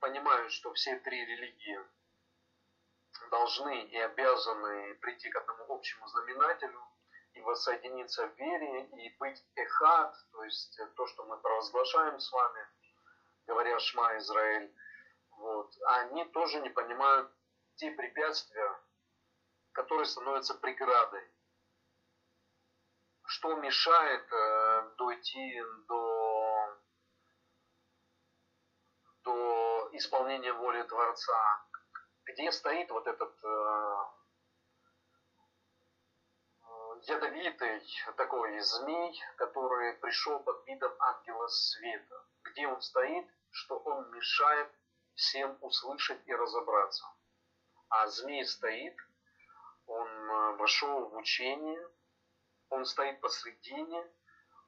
понимают, 0.00 0.50
что 0.52 0.72
все 0.72 0.96
три 1.00 1.24
религии 1.24 1.80
должны 3.30 3.84
и 3.84 3.98
обязаны 3.98 4.94
прийти 4.94 5.30
к 5.30 5.36
одному 5.36 5.74
общему 5.74 6.06
знаменателю 6.08 6.82
и 7.34 7.40
воссоединиться 7.42 8.26
в 8.26 8.36
вере 8.36 8.84
и 8.86 9.16
быть 9.18 9.44
эхат, 9.54 10.16
то 10.32 10.44
есть 10.44 10.80
то, 10.96 11.06
что 11.06 11.24
мы 11.24 11.38
провозглашаем 11.38 12.18
с 12.18 12.32
вами, 12.32 12.66
говоря 13.46 13.78
Шма 13.78 14.16
Израиль, 14.18 14.74
вот, 15.32 15.72
они 15.84 16.24
тоже 16.26 16.60
не 16.60 16.70
понимают 16.70 17.30
те 17.76 17.90
препятствия, 17.92 18.78
которые 19.72 20.06
становятся 20.06 20.54
преградой. 20.54 21.30
Что 23.32 23.54
мешает 23.54 24.32
э, 24.32 24.90
дойти 24.98 25.62
до, 25.86 26.78
до 29.22 29.88
исполнения 29.92 30.52
воли 30.52 30.82
Творца, 30.82 31.64
где 32.24 32.50
стоит 32.50 32.90
вот 32.90 33.06
этот 33.06 33.32
э, 33.44 33.96
ядовитый 37.02 37.80
такой 38.16 38.58
змей, 38.58 39.22
который 39.36 39.94
пришел 39.98 40.40
под 40.40 40.66
видом 40.66 40.92
ангела 40.98 41.46
света. 41.46 42.24
Где 42.42 42.66
он 42.66 42.82
стоит, 42.82 43.28
что 43.52 43.78
он 43.78 44.10
мешает 44.10 44.72
всем 45.14 45.56
услышать 45.60 46.20
и 46.26 46.34
разобраться. 46.34 47.06
А 47.90 48.08
змей 48.08 48.44
стоит, 48.44 48.96
он 49.86 50.08
э, 50.08 50.56
вошел 50.56 51.10
в 51.10 51.14
учение, 51.14 51.80
он 52.70 52.84
стоит 52.84 53.20
посредине, 53.20 54.10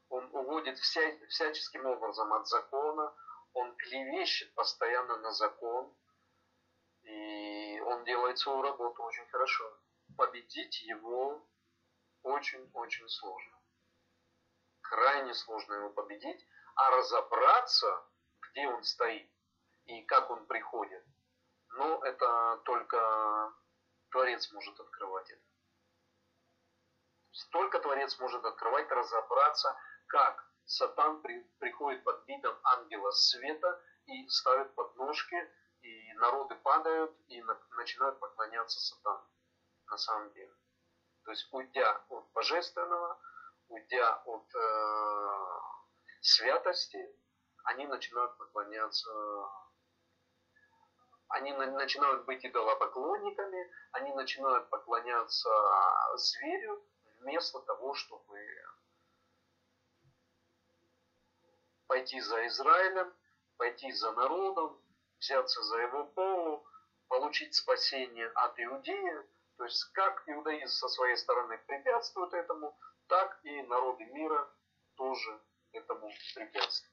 он 0.09 0.29
уводит 0.35 0.79
вся, 0.79 1.01
всяческим 1.29 1.87
образом 1.87 2.33
от 2.33 2.47
закона, 2.47 3.15
он 3.55 3.75
клевещет 3.77 4.55
постоянно 4.55 5.17
на 5.19 5.33
закон, 5.33 5.95
и 7.03 7.81
он 7.81 8.05
делает 8.05 8.39
свою 8.39 8.63
работу 8.63 9.03
очень 9.03 9.27
хорошо. 9.29 9.65
Победить 10.17 10.83
его 10.83 11.47
очень-очень 12.23 13.09
сложно. 13.09 13.59
Крайне 14.83 15.35
сложно 15.35 15.75
его 15.75 15.91
победить, 15.91 16.47
а 16.75 16.91
разобраться, 16.91 18.05
где 18.41 18.69
он 18.69 18.83
стоит 18.83 19.31
и 19.87 20.03
как 20.03 20.31
он 20.31 20.47
приходит, 20.47 21.05
ну, 21.71 22.03
это 22.03 22.61
только 22.65 23.53
Творец 24.11 24.53
может 24.53 24.79
открывать 24.79 25.31
это. 25.31 25.52
Только 27.51 27.79
Творец 27.81 28.19
может 28.19 28.45
открывать, 28.45 28.91
разобраться, 28.91 29.77
как 30.07 30.45
Сатан 30.65 31.23
при, 31.23 31.43
приходит 31.59 32.05
под 32.05 32.27
видом 32.29 32.59
ангела 32.63 33.11
света 33.11 33.83
и 34.07 34.29
ставит 34.29 34.75
подножки, 34.75 35.37
и 35.81 36.13
народы 36.15 36.55
падают 36.57 37.15
и 37.29 37.43
на, 37.43 37.59
начинают 37.77 38.21
поклоняться 38.21 38.81
Сатану 38.81 39.27
на 39.89 39.97
самом 39.97 40.33
деле. 40.33 40.53
То 41.25 41.31
есть 41.31 41.49
уйдя 41.53 42.05
от 42.09 42.31
божественного, 42.33 43.21
уйдя 43.69 44.17
от 44.25 44.55
э, 44.55 45.61
святости, 46.21 46.99
они 47.65 47.87
начинают 47.87 48.37
поклоняться, 48.37 49.11
они 51.29 51.53
на, 51.53 51.67
начинают 51.73 52.25
быть 52.25 52.45
идолопоклонниками, 52.45 53.71
они 53.93 54.13
начинают 54.15 54.69
поклоняться 54.69 55.51
зверю 56.17 56.85
вместо 57.23 57.61
того, 57.61 57.95
чтобы 57.95 58.23
пойти 61.87 62.21
за 62.21 62.47
Израилем, 62.47 63.13
пойти 63.57 63.93
за 63.93 64.13
народом, 64.13 64.81
взяться 65.19 65.63
за 65.63 65.79
его 65.79 66.05
полу, 66.05 66.67
получить 67.09 67.55
спасение 67.55 68.29
от 68.29 68.59
Иудеи. 68.59 69.27
То 69.57 69.65
есть 69.65 69.85
как 69.93 70.23
иудаизм 70.27 70.73
со 70.73 70.89
своей 70.89 71.17
стороны 71.17 71.59
препятствует 71.67 72.33
этому, 72.33 72.77
так 73.07 73.39
и 73.45 73.63
народы 73.63 74.05
мира 74.07 74.51
тоже 74.97 75.41
этому 75.73 76.11
препятствуют. 76.35 76.93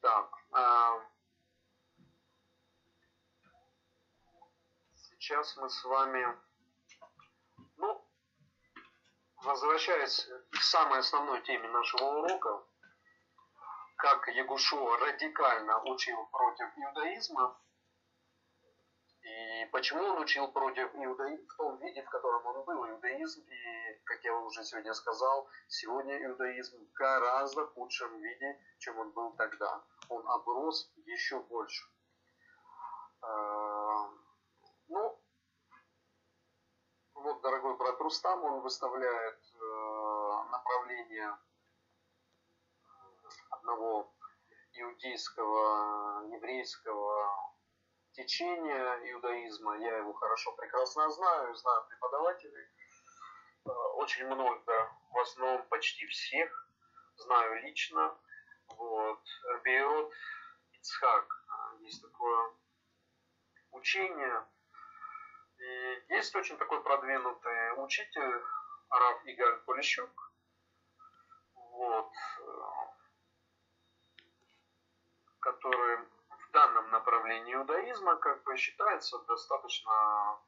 Так, 0.00 0.30
а, 0.52 1.08
сейчас 5.28 5.58
мы 5.58 5.68
с 5.68 5.84
вами 5.84 6.26
возвращаясь 9.42 10.26
к 10.50 10.56
самой 10.62 11.00
основной 11.00 11.42
теме 11.42 11.68
нашего 11.68 12.18
урока, 12.18 12.64
как 13.96 14.26
Ягушуа 14.28 14.96
радикально 14.98 15.82
учил 15.84 16.26
против 16.32 16.68
иудаизма, 16.78 17.60
и 19.20 19.66
почему 19.70 20.02
он 20.02 20.18
учил 20.22 20.48
против 20.48 20.94
иудаизма 20.94 21.46
в 21.46 21.56
том 21.56 21.78
виде, 21.78 22.02
в 22.02 22.08
котором 22.08 22.46
он 22.46 22.64
был 22.64 22.88
иудаизм, 22.88 23.42
и, 23.42 24.00
как 24.04 24.24
я 24.24 24.34
уже 24.34 24.64
сегодня 24.64 24.94
сказал, 24.94 25.46
сегодня 25.68 26.24
иудаизм 26.24 26.78
в 26.78 26.92
гораздо 26.94 27.66
худшем 27.66 28.18
виде, 28.18 28.58
чем 28.78 28.98
он 28.98 29.10
был 29.10 29.32
тогда. 29.32 29.84
Он 30.08 30.26
оброс 30.26 30.90
еще 31.04 31.40
больше. 31.40 31.84
А, 33.20 34.08
ну, 34.88 35.17
вот, 37.22 37.40
дорогой 37.42 37.76
брат 37.76 38.00
Рустам, 38.00 38.44
он 38.44 38.60
выставляет 38.60 39.40
э, 39.54 40.44
направление 40.50 41.36
одного 43.50 44.12
иудейского, 44.72 46.26
еврейского 46.32 47.54
течения 48.12 49.12
иудаизма. 49.12 49.78
Я 49.78 49.98
его 49.98 50.12
хорошо, 50.12 50.52
прекрасно 50.52 51.10
знаю, 51.10 51.54
знаю 51.56 51.86
преподавателей. 51.88 52.68
Э, 53.64 53.70
очень 53.96 54.26
много, 54.26 54.92
в 55.10 55.18
основном 55.18 55.66
почти 55.68 56.06
всех, 56.06 56.68
знаю 57.16 57.62
лично. 57.62 58.16
Вот. 58.68 59.22
Бейрот 59.64 60.12
Ицхак. 60.72 61.26
Есть 61.80 62.02
такое 62.02 62.52
учение, 63.72 64.46
и 65.58 66.04
есть 66.14 66.34
очень 66.36 66.56
такой 66.56 66.82
продвинутый 66.82 67.84
учитель, 67.84 68.42
Араб 68.88 69.20
Игаль 69.24 69.60
Полищук. 69.66 70.32
Вот, 71.54 72.12
который 75.40 75.98
в 75.98 76.50
данном 76.52 76.90
направлении 76.90 77.54
иудаизма 77.54 78.16
как 78.16 78.42
бы 78.44 78.56
считается 78.56 79.18
достаточно 79.20 80.38